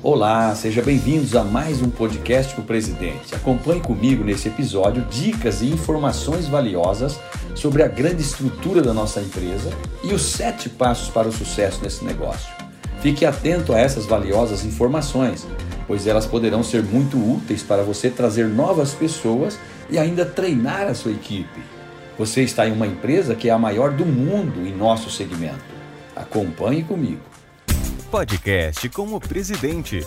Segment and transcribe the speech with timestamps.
[0.00, 3.34] Olá, seja bem-vindos a mais um podcast com o presidente.
[3.34, 7.18] Acompanhe comigo nesse episódio dicas e informações valiosas
[7.56, 9.72] sobre a grande estrutura da nossa empresa
[10.04, 12.48] e os sete passos para o sucesso nesse negócio.
[13.00, 15.44] Fique atento a essas valiosas informações,
[15.88, 19.58] pois elas poderão ser muito úteis para você trazer novas pessoas
[19.90, 21.60] e ainda treinar a sua equipe.
[22.16, 25.74] Você está em uma empresa que é a maior do mundo em nosso segmento.
[26.14, 27.37] Acompanhe comigo.
[28.10, 30.00] Podcast como presidente.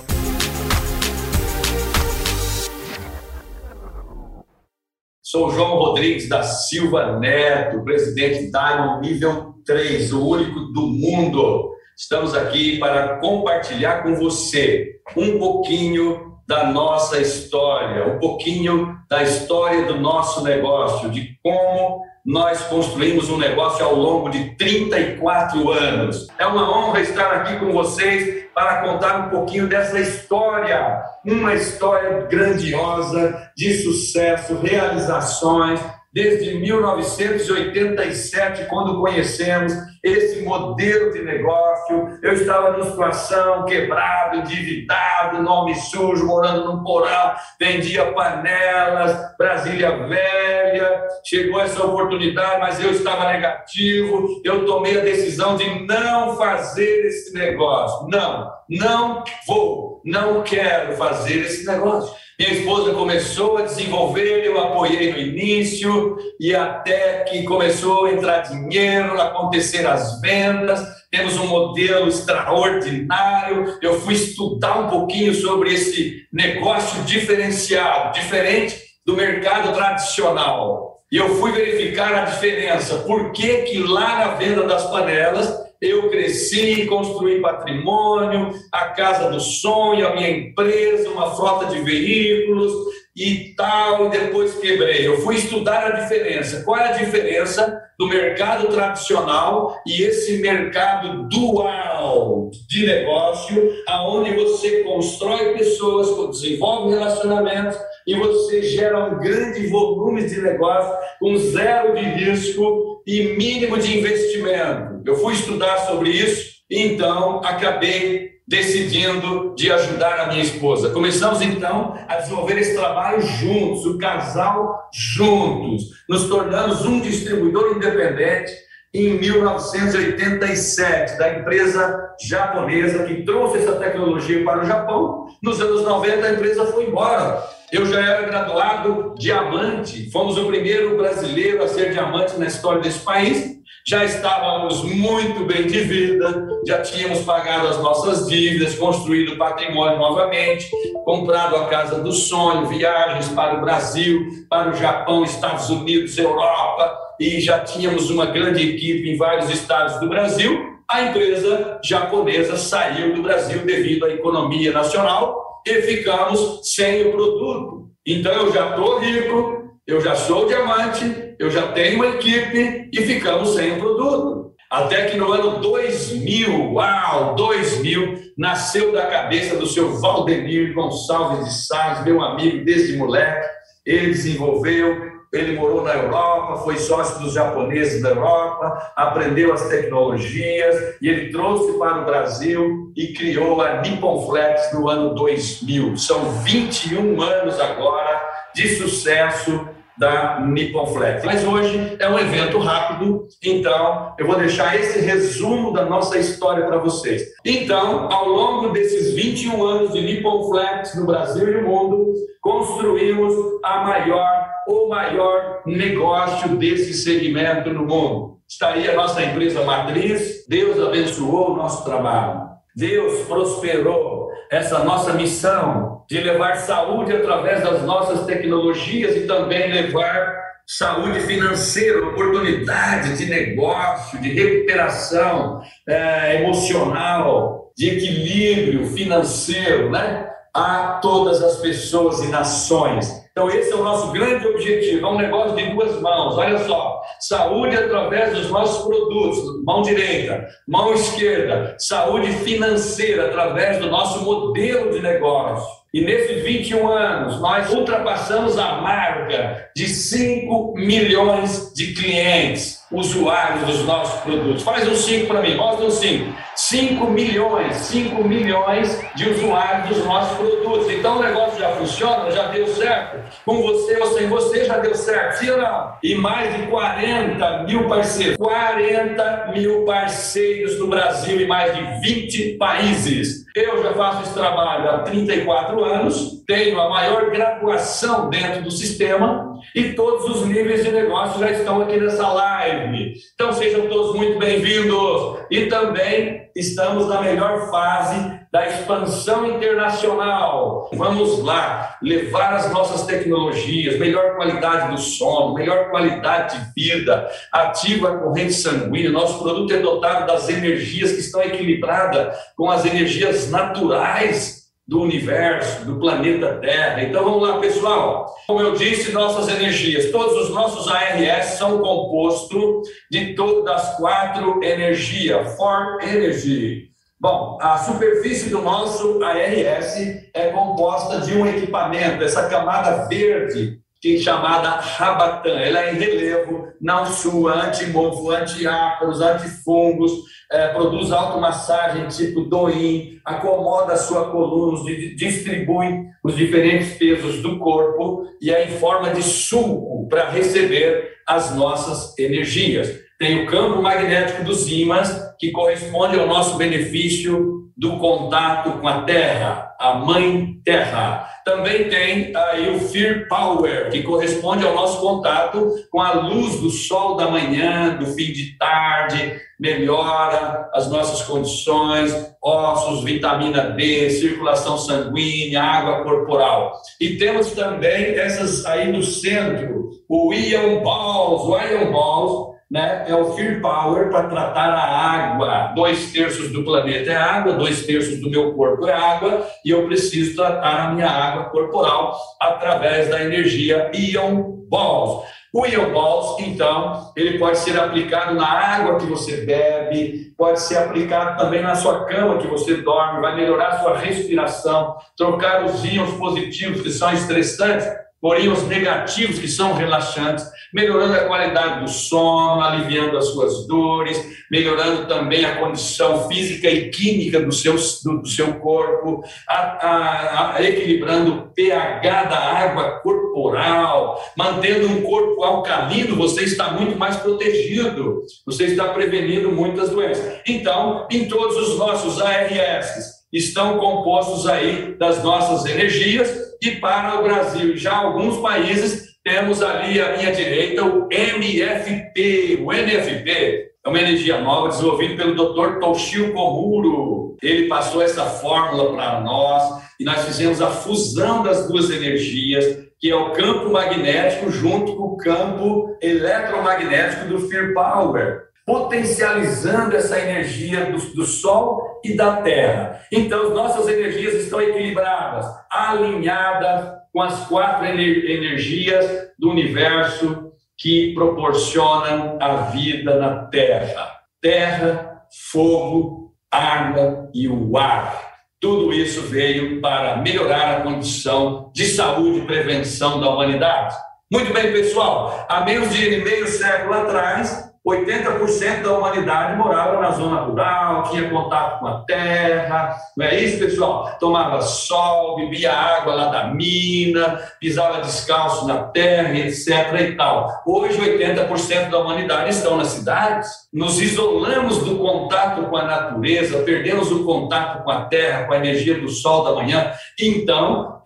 [5.22, 11.72] Sou João Rodrigues da Silva Neto, presidente Diamond nível 3, o único do mundo.
[11.95, 19.86] Estamos aqui para compartilhar com você um pouquinho da nossa história, um pouquinho da história
[19.86, 26.27] do nosso negócio, de como nós construímos um negócio ao longo de 34 anos.
[26.38, 32.27] É uma honra estar aqui com vocês para contar um pouquinho dessa história, uma história
[32.27, 35.80] grandiosa de sucesso, realizações,
[36.13, 42.19] desde 1987, quando conhecemos esse modelo de negócio.
[42.21, 51.07] Eu estava numa situação quebrado, endividado, nome sujo, morando num porão, vendia panelas, Brasília velha.
[51.23, 54.41] Chegou essa oportunidade, mas eu estava negativo.
[54.44, 58.07] Eu tomei a decisão de não fazer esse negócio.
[58.07, 62.20] Não, não vou, não quero fazer esse negócio.
[62.42, 68.39] Minha esposa começou a desenvolver, eu apoiei no início, e até que começou a entrar
[68.39, 73.78] dinheiro, acontecer as vendas, temos um modelo extraordinário.
[73.80, 78.75] Eu fui estudar um pouquinho sobre esse negócio diferenciado, diferente
[79.06, 81.03] do mercado tradicional.
[81.12, 83.03] E eu fui verificar a diferença.
[83.06, 89.40] Por que, que lá na venda das panelas eu cresci, construí patrimônio, a casa do
[89.40, 92.72] sonho, a minha empresa, uma frota de veículos
[93.16, 95.08] e tal, e depois quebrei.
[95.08, 96.64] Eu fui estudar a diferença.
[96.64, 104.84] Qual é a diferença do mercado tradicional e esse mercado dual de negócio, aonde você
[104.84, 107.78] constrói pessoas, desenvolve relacionamentos
[108.08, 113.97] e você gera um grande volume de negócio com zero de risco e mínimo de
[113.97, 115.01] investimento.
[115.06, 120.89] Eu fui estudar sobre isso, então acabei decidindo de ajudar a minha esposa.
[120.89, 125.84] Começamos então a desenvolver esse trabalho juntos, o casal juntos.
[126.09, 128.51] Nos tornamos um distribuidor independente
[128.94, 135.28] em 1987, da empresa japonesa que trouxe essa tecnologia para o Japão.
[135.41, 137.41] Nos anos 90, a empresa foi embora.
[137.72, 143.00] Eu já era graduado diamante, fomos o primeiro brasileiro a ser diamante na história desse
[143.00, 143.62] país.
[143.88, 150.69] Já estávamos muito bem de vida, já tínhamos pagado as nossas dívidas, construído patrimônio novamente,
[151.06, 157.00] comprado a casa do sonho, viagens para o Brasil, para o Japão, Estados Unidos, Europa,
[157.22, 160.72] e já tínhamos uma grande equipe em vários estados do Brasil.
[160.90, 167.92] A empresa japonesa saiu do Brasil devido à economia nacional e ficamos sem o produto.
[168.04, 173.02] Então eu já estou rico, eu já sou diamante, eu já tenho uma equipe e
[173.04, 174.56] ficamos sem o produto.
[174.68, 181.68] Até que no ano 2000, uau, 2000, nasceu da cabeça do seu Valdemir Gonçalves de
[181.68, 183.48] Salles, meu amigo desde moleque.
[183.86, 190.96] Ele desenvolveu ele morou na Europa, foi sócio dos japoneses da Europa, aprendeu as tecnologias
[191.02, 195.96] e ele trouxe para o Brasil e criou a Nippon Flex no ano 2000.
[195.96, 198.22] São 21 anos agora
[198.53, 199.68] de sucesso
[200.01, 201.23] da Nippon Flex.
[201.23, 206.66] Mas hoje é um evento rápido, então eu vou deixar esse resumo da nossa história
[206.66, 207.22] para vocês.
[207.45, 213.35] Então, ao longo desses 21 anos de Nippon Flex no Brasil e no mundo, construímos
[213.63, 218.40] a maior o maior negócio desse segmento no mundo.
[218.50, 220.47] Está aí a nossa empresa matriz.
[220.47, 222.50] Deus abençoou o nosso trabalho.
[222.75, 230.41] Deus prosperou essa nossa missão de levar saúde através das nossas tecnologias e também levar
[230.67, 240.28] saúde financeira, oportunidade de negócio, de recuperação é, emocional, de equilíbrio financeiro, né?
[240.53, 243.09] A todas as pessoas e nações.
[243.31, 245.07] Então, esse é o nosso grande objetivo.
[245.07, 246.37] É um negócio de duas mãos.
[246.37, 253.90] Olha só: saúde através dos nossos produtos, mão direita, mão esquerda, saúde financeira através do
[253.90, 255.80] nosso modelo de negócio.
[255.93, 263.86] E nesses 21 anos, nós ultrapassamos a marca de 5 milhões de clientes, usuários dos
[263.86, 264.63] nossos produtos.
[264.63, 266.34] Faz um 5 para mim, mostra um 5.
[266.55, 270.89] 5 milhões, 5 milhões de usuários dos nossos produtos.
[270.93, 273.20] Então o negócio já funciona, já deu certo.
[273.43, 275.93] Com você ou sem você já deu certo, sim ou não?
[276.01, 278.38] E mais de 40 mil parceiros.
[278.38, 283.40] 40 mil parceiros no Brasil e mais de 20 países.
[283.53, 289.50] Eu já faço esse trabalho há 34 anos, tenho a maior graduação dentro do sistema
[289.75, 293.13] e todos os níveis de negócio já estão aqui nessa live.
[293.34, 295.39] Então sejam todos muito bem-vindos.
[295.50, 300.89] E também estamos na melhor fase da expansão internacional.
[300.93, 308.10] Vamos lá levar as nossas tecnologias, melhor qualidade do sono, melhor qualidade de vida, ativa
[308.10, 309.10] a corrente sanguínea.
[309.10, 314.61] Nosso produto é dotado das energias que estão equilibradas com as energias naturais
[314.91, 317.01] do universo, do planeta Terra.
[317.01, 318.36] Então vamos lá, pessoal.
[318.46, 324.62] Como eu disse, nossas energias, todos os nossos ARS são compostos de todas as quatro
[324.62, 326.89] energias, For Energy.
[327.17, 329.96] Bom, a superfície do nosso ARS
[330.34, 335.58] é composta de um equipamento, essa camada verde que é chamada Rabatan.
[335.60, 340.12] Ela é em relevo, não sua, antimofo, antiácaros, antifungos,
[340.51, 344.84] é, produz automassagem tipo Doin, acomoda a sua coluna,
[345.15, 351.56] distribui os diferentes pesos do corpo e é em forma de sulco para receber as
[351.56, 353.00] nossas energias.
[353.18, 359.01] Tem o campo magnético dos ímãs, que corresponde ao nosso benefício do contato com a
[359.01, 361.27] Terra, a Mãe Terra.
[361.43, 366.70] Também tem aí o Fear Power, que corresponde ao nosso contato com a luz do
[366.70, 374.77] sol da manhã, do fim de tarde, melhora as nossas condições, ossos, vitamina D, circulação
[374.77, 376.79] sanguínea, água corporal.
[377.00, 383.13] E temos também essas aí no centro, o Ion Balls, o Ion Balls né, é
[383.13, 385.74] o Fear Power para tratar a água.
[385.75, 389.86] Dois terços do planeta é água, dois terços do meu corpo é água, e eu
[389.86, 395.25] preciso tratar a minha água corporal através da energia Ion Balls.
[395.53, 400.77] O Ion Balls, então, ele pode ser aplicado na água que você bebe, pode ser
[400.77, 405.84] aplicado também na sua cama que você dorme, vai melhorar a sua respiração, trocar os
[405.84, 407.86] íons positivos que são estressantes
[408.22, 414.46] por íons negativos que são relaxantes melhorando a qualidade do sono, aliviando as suas dores,
[414.50, 420.56] melhorando também a condição física e química do seu, do, do seu corpo, a, a,
[420.56, 427.17] a, equilibrando o pH da água corporal, mantendo um corpo alcalino, você está muito mais
[427.17, 430.39] protegido, você está prevenindo muitas doenças.
[430.48, 437.24] Então, em todos os nossos ARS, estão compostos aí das nossas energias e para o
[437.24, 442.63] Brasil, já alguns países temos ali à minha direita o MFP.
[442.63, 445.79] O NFP é uma energia nova desenvolvida pelo Dr.
[445.79, 447.38] Toshio Komuro.
[447.41, 452.65] Ele passou essa fórmula para nós e nós fizemos a fusão das duas energias,
[453.00, 460.20] que é o campo magnético junto com o campo eletromagnético do Fear Power, potencializando essa
[460.20, 463.01] energia do, do Sol e da Terra.
[463.12, 469.05] Então, as nossas energias estão equilibradas, alinhadas, com as quatro energias
[469.38, 478.29] do universo que proporcionam a vida na Terra: terra, fogo, água e o ar.
[478.60, 483.95] Tudo isso veio para melhorar a condição de saúde e prevenção da humanidade.
[484.31, 485.45] Muito bem, pessoal.
[485.50, 491.79] Há menos de meio século atrás, 80% da humanidade morava na zona rural, tinha contato
[491.79, 494.17] com a terra, não é isso, pessoal?
[494.19, 499.69] Tomava sol, bebia água lá da mina, pisava descalço na terra, etc.
[500.00, 500.63] e tal.
[500.65, 503.50] Hoje, 80% da humanidade estão nas cidades.
[503.74, 508.57] Nos isolamos do contato com a natureza, perdemos o contato com a terra, com a
[508.57, 509.91] energia do sol da manhã.
[510.19, 511.01] Então,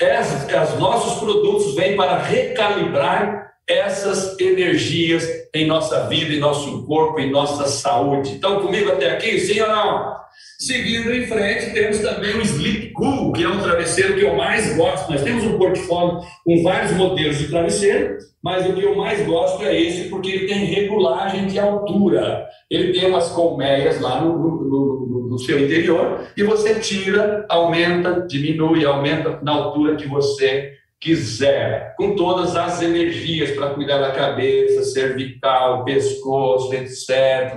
[0.63, 7.31] os nossos produtos vêm para recalibrar essas energias em nossa vida, em nosso corpo, em
[7.31, 8.31] nossa saúde.
[8.31, 10.15] Então, comigo até aqui, sim ou não?
[10.59, 14.75] Seguindo em frente, temos também o Sleep Cool, que é um travesseiro que eu mais
[14.75, 15.11] gosto.
[15.11, 19.63] Nós temos um portfólio com vários modelos de travesseiro, mas o que eu mais gosto
[19.63, 22.47] é esse, porque ele tem regulagem de altura.
[22.69, 28.25] Ele tem umas colmeias lá no, no, no, no seu interior e você tira, aumenta,
[28.27, 30.74] diminui, aumenta na altura que você
[31.05, 37.09] quiser, com todas as energias para cuidar da cabeça, cervical, pescoço, etc.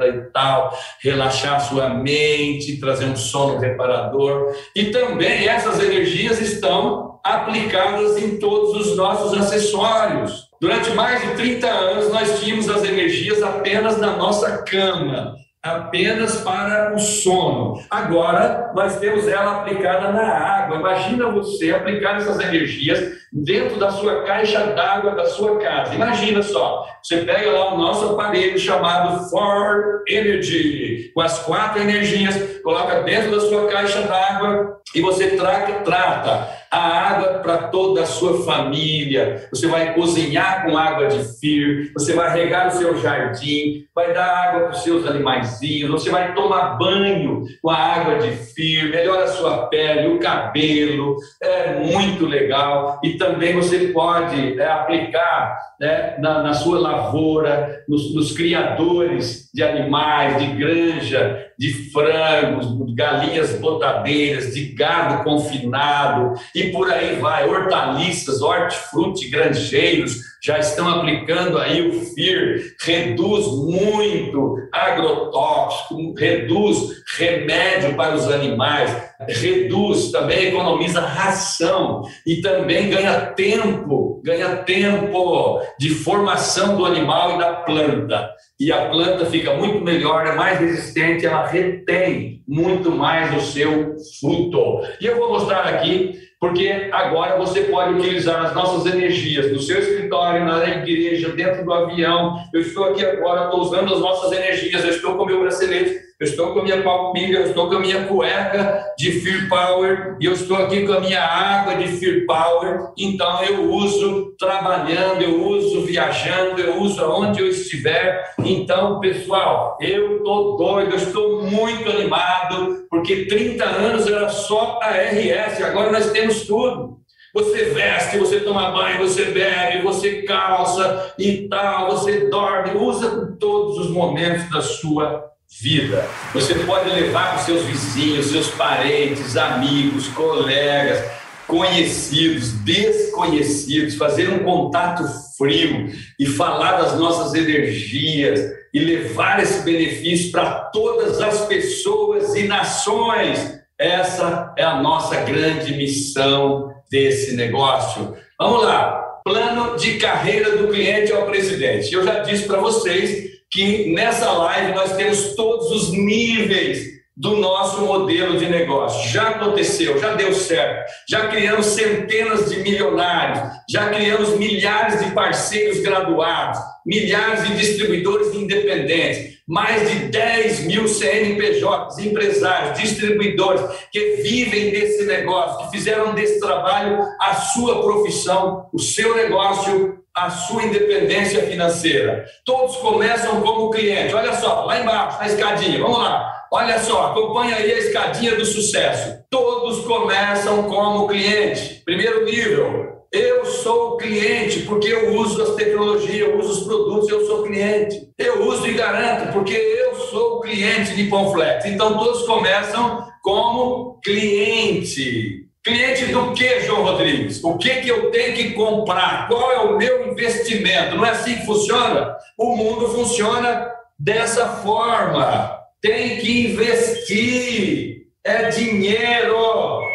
[0.03, 4.55] e tal, relaxar sua mente, trazer um sono reparador.
[4.77, 10.47] E também essas energias estão aplicadas em todos os nossos acessórios.
[10.61, 16.95] Durante mais de 30 anos, nós tínhamos as energias apenas na nossa cama apenas para
[16.95, 17.83] o sono.
[17.91, 20.77] Agora, nós temos ela aplicada na água.
[20.77, 25.95] Imagina você aplicar essas energias dentro da sua caixa d'água da sua casa.
[25.95, 32.61] Imagina só, você pega lá o nosso aparelho chamado For Energy, com as quatro energias,
[32.63, 38.07] coloca dentro da sua caixa d'água e você trata, trata a água para toda a
[38.07, 39.49] sua família.
[39.51, 44.27] Você vai cozinhar com água de fir, você vai regar o seu jardim, vai dar
[44.27, 49.25] água para os seus animaizinhos, você vai tomar banho com a água de fir, melhora
[49.25, 53.01] a sua pele, o cabelo, é muito legal.
[53.03, 59.63] E também você pode é, aplicar né, na, na, sua lavoura, nos, nos criadores de
[59.63, 67.49] animais, de granja, de frangos, galinhas botadeiras, de gado confinado e por aí vai.
[67.49, 78.15] Hortaliças, hortifruti, granjeiros já estão aplicando aí o FIR, reduz muito agrotóxico, reduz remédio para
[78.15, 78.91] os animais,
[79.27, 87.39] reduz, também economiza ração e também ganha tempo, ganha tempo de formação do animal e
[87.39, 88.31] da planta.
[88.61, 93.97] E a planta fica muito melhor, é mais resistente, ela retém muito mais o seu
[94.21, 94.83] fruto.
[95.01, 99.79] E eu vou mostrar aqui porque agora você pode utilizar as nossas energias no seu
[99.81, 102.37] escritório, na igreja, dentro do avião.
[102.55, 106.27] Eu estou aqui agora, estou usando as nossas energias, eu estou com meu bracelete, eu
[106.27, 110.27] estou com a minha palmilha, eu estou com a minha cueca de Fear Power, e
[110.27, 112.89] eu estou aqui com a minha água de Fear Power.
[112.99, 118.35] Então eu uso trabalhando, eu uso viajando, eu uso aonde eu estiver.
[118.41, 124.91] Então, pessoal, eu estou doido, eu estou muito animado, porque 30 anos era só a
[124.91, 126.99] RS, agora nós temos tudo.
[127.33, 133.79] Você veste, você toma banho, você bebe, você calça e tal, você dorme, usa todos
[133.79, 136.07] os momentos da sua vida.
[136.35, 141.03] Você pode levar para seus vizinhos, seus parentes, amigos, colegas,
[141.47, 145.05] conhecidos, desconhecidos, fazer um contato
[145.37, 148.41] frio e falar das nossas energias
[148.73, 153.59] e levar esse benefício para todas as pessoas e nações.
[153.79, 158.15] Essa é a nossa grande missão desse negócio.
[158.39, 159.05] Vamos lá.
[159.25, 161.93] Plano de carreira do cliente ao presidente.
[161.93, 167.81] Eu já disse para vocês que nessa live nós temos todos os níveis do nosso
[167.83, 169.11] modelo de negócio.
[169.11, 175.81] Já aconteceu, já deu certo, já criamos centenas de milionários, já criamos milhares de parceiros
[175.81, 185.05] graduados, milhares de distribuidores independentes, mais de 10 mil CNPJs, empresários, distribuidores que vivem desse
[185.05, 192.25] negócio, que fizeram desse trabalho a sua profissão, o seu negócio, a sua independência financeira.
[192.45, 194.15] Todos começam como cliente.
[194.15, 196.35] Olha só, lá embaixo, na escadinha, vamos lá.
[196.51, 199.19] Olha só, acompanha aí a escadinha do sucesso.
[199.31, 201.83] Todos começam como cliente.
[201.85, 207.27] Primeiro nível, eu sou cliente porque eu uso as tecnologias, eu uso os produtos, eu
[207.27, 208.09] sou cliente.
[208.19, 211.65] Eu uso e garanto porque eu sou cliente de Panflex.
[211.67, 215.48] Então todos começam como cliente.
[215.69, 217.45] Cliente do que, João Rodrigues?
[217.45, 219.29] O que, que eu tenho que comprar?
[219.29, 220.97] Qual é o meu investimento?
[220.97, 222.17] Não é assim que funciona?
[222.39, 225.61] O mundo funciona dessa forma.
[225.83, 228.07] Tem que investir.
[228.25, 229.37] É dinheiro.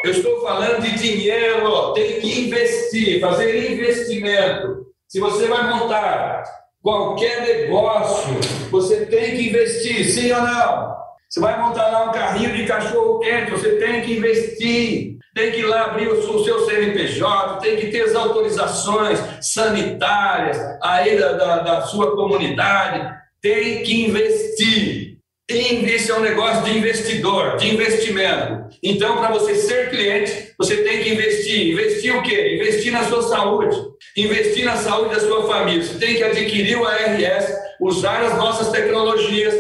[0.04, 1.92] Eu estou falando de dinheiro.
[1.94, 4.86] Tem que investir, fazer investimento.
[5.08, 6.44] Se você vai montar
[6.84, 8.36] qualquer negócio,
[8.70, 10.94] você tem que investir, sim ou não?
[11.28, 15.60] Você vai montar lá um carrinho de cachorro quente, você tem que investir, tem que
[15.60, 21.58] ir lá abrir o seu CNPJ, tem que ter as autorizações sanitárias aí da, da,
[21.60, 25.14] da sua comunidade, tem que investir.
[25.50, 28.70] Investir é um negócio de investidor, de investimento.
[28.82, 31.74] Então, para você ser cliente, você tem que investir.
[31.74, 32.56] Investir o quê?
[32.56, 33.76] Investir na sua saúde.
[34.16, 35.84] Investir na saúde da sua família.
[35.84, 39.54] Você tem que adquirir o ARS, usar as nossas tecnologias,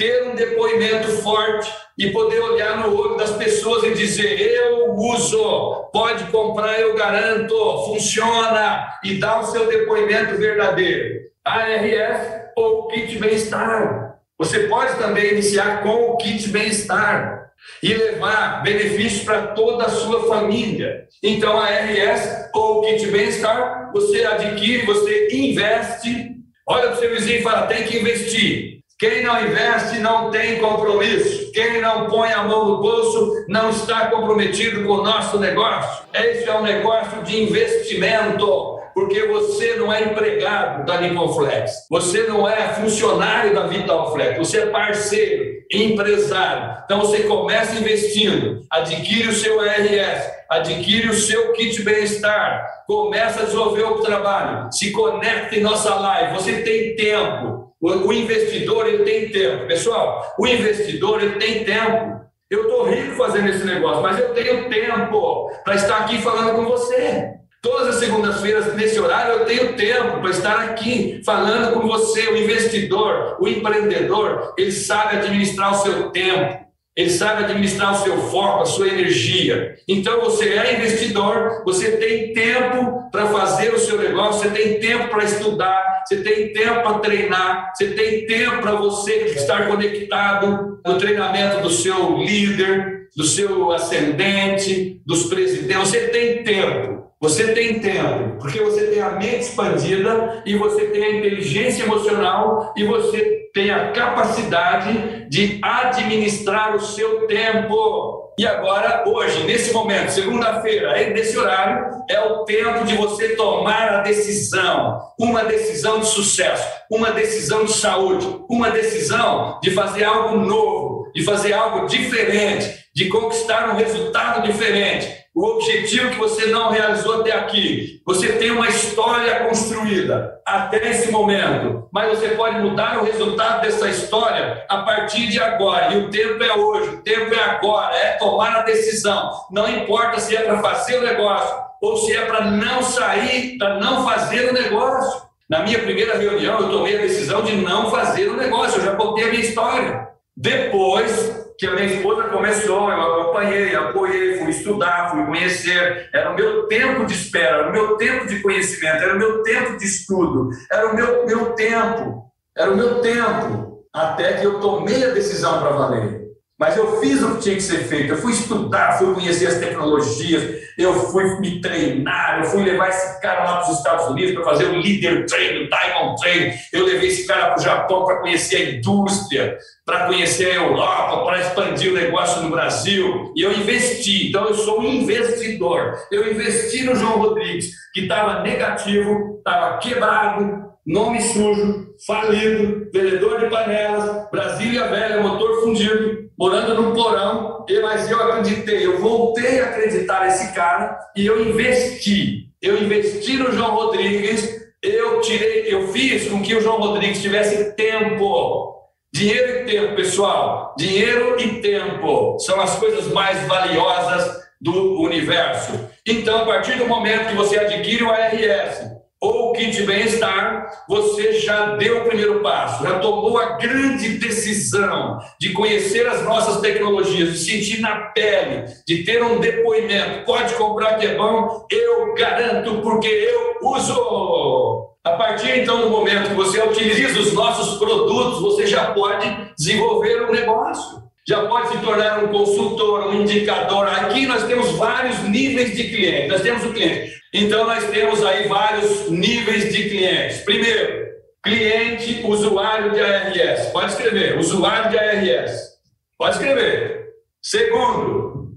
[0.00, 5.90] ter um depoimento forte e poder olhar no olho das pessoas e dizer: eu uso,
[5.92, 7.54] pode comprar, eu garanto,
[7.84, 11.20] funciona, e dar o seu depoimento verdadeiro.
[11.44, 14.18] ARS ou kit bem-estar.
[14.38, 17.38] Você pode também iniciar com o kit bem-estar.
[17.82, 21.06] e levar benefícios para toda a sua família.
[21.22, 26.36] Então, a RS ou Kit Bem-Estar, você adquire, você investe.
[26.66, 28.79] Olha para o seu vizinho e fala: tem que investir.
[29.00, 31.50] Quem não investe não tem compromisso.
[31.52, 36.04] Quem não põe a mão no bolso não está comprometido com o nosso negócio.
[36.12, 42.46] Esse é um negócio de investimento porque você não é empregado da Nikonflex, você não
[42.46, 46.82] é funcionário da Vitalflex, você é parceiro, empresário.
[46.84, 53.44] Então você começa investindo, adquire o seu RS, adquire o seu kit bem-estar, começa a
[53.44, 57.69] desenvolver o trabalho, se conecta em nossa live, você tem tempo.
[57.80, 59.66] O investidor ele tem tempo.
[59.66, 62.20] Pessoal, o investidor ele tem tempo.
[62.50, 66.64] Eu estou rico fazendo esse negócio, mas eu tenho tempo para estar aqui falando com
[66.64, 67.40] você.
[67.62, 72.28] Todas as segundas-feiras, nesse horário, eu tenho tempo para estar aqui falando com você.
[72.28, 76.66] O investidor, o empreendedor, ele sabe administrar o seu tempo,
[76.96, 79.76] ele sabe administrar o seu foco, a sua energia.
[79.88, 85.08] Então, você é investidor, você tem tempo para fazer o seu negócio, você tem tempo
[85.08, 90.98] para estudar, você tem tempo para treinar, você tem tempo para você estar conectado no
[90.98, 95.76] treinamento do seu líder, do seu ascendente, dos presidentes.
[95.76, 97.00] Você tem tempo.
[97.20, 102.72] Você tem tempo, porque você tem a mente expandida e você tem a inteligência emocional
[102.74, 108.32] e você tem a capacidade de administrar o seu tempo.
[108.38, 114.00] E agora, hoje, nesse momento, segunda-feira, nesse horário, é o tempo de você tomar a
[114.00, 121.10] decisão, uma decisão de sucesso, uma decisão de saúde, uma decisão de fazer algo novo,
[121.14, 127.20] de fazer algo diferente, de conquistar um resultado diferente o objetivo que você não realizou
[127.20, 128.00] até aqui.
[128.04, 133.88] Você tem uma história construída até esse momento, mas você pode mudar o resultado dessa
[133.88, 135.94] história a partir de agora.
[135.94, 139.30] E o tempo é hoje, o tempo é agora, é tomar a decisão.
[139.50, 143.78] Não importa se é para fazer o negócio ou se é para não sair, para
[143.78, 145.22] não fazer o negócio.
[145.48, 148.94] Na minha primeira reunião, eu tomei a decisão de não fazer o negócio, eu já
[148.94, 150.08] contei a minha história.
[150.36, 156.08] Depois, que a minha esposa começou, eu acompanhei, apoiei, fui estudar, fui conhecer.
[156.10, 159.42] Era o meu tempo de espera, era o meu tempo de conhecimento, era o meu
[159.42, 164.58] tempo de estudo, era o meu, meu tempo, era o meu tempo, até que eu
[164.58, 166.19] tomei a decisão para valer.
[166.60, 168.12] Mas eu fiz o que tinha que ser feito.
[168.12, 173.18] Eu fui estudar, fui conhecer as tecnologias, eu fui me treinar, eu fui levar esse
[173.22, 176.52] cara lá para os Estados Unidos para fazer o Leader Training, o Diamond Training.
[176.70, 181.24] Eu levei esse cara para o Japão para conhecer a indústria, para conhecer a Europa,
[181.24, 183.32] para expandir o negócio no Brasil.
[183.34, 184.28] E eu investi.
[184.28, 185.96] Então eu sou um investidor.
[186.12, 193.48] Eu investi no João Rodrigues, que estava negativo, estava quebrado, nome sujo, falido, vendedor de
[193.48, 200.24] panelas, Brasília velha, motor fundido, morando num porão, mas eu acreditei, eu voltei a acreditar
[200.24, 202.50] nesse cara e eu investi.
[202.60, 207.72] Eu investi no João Rodrigues, eu tirei, eu fiz com que o João Rodrigues tivesse
[207.76, 208.74] tempo.
[209.14, 210.74] Dinheiro e tempo, pessoal.
[210.76, 215.88] Dinheiro e tempo são as coisas mais valiosas do universo.
[216.04, 221.76] Então, a partir do momento que você adquire o ARS, ou kit bem-estar, você já
[221.76, 227.38] deu o primeiro passo, já tomou a grande decisão de conhecer as nossas tecnologias, de
[227.38, 230.24] sentir na pele, de ter um depoimento.
[230.24, 234.88] Pode comprar que é bom, eu garanto, porque eu uso.
[235.02, 240.28] A partir então do momento que você utiliza os nossos produtos, você já pode desenvolver
[240.28, 240.99] um negócio
[241.30, 243.88] já pode se tornar um consultor, um indicador.
[243.88, 246.28] Aqui nós temos vários níveis de cliente.
[246.28, 250.40] Nós temos o cliente então, nós temos aí vários níveis de clientes.
[250.40, 251.10] Primeiro,
[251.42, 253.66] cliente usuário de ARS.
[253.66, 255.78] Pode escrever, usuário de ARS.
[256.18, 257.10] Pode escrever.
[257.40, 258.48] Segundo,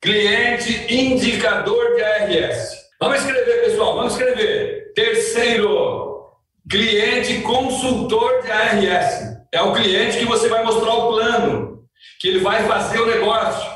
[0.00, 2.70] cliente indicador de ARS.
[2.98, 4.92] Vamos escrever, pessoal, vamos escrever.
[4.94, 6.30] Terceiro,
[6.70, 9.34] cliente consultor de ARS.
[9.52, 11.73] É o cliente que você vai mostrar o plano,
[12.20, 13.70] que ele vai fazer o negócio,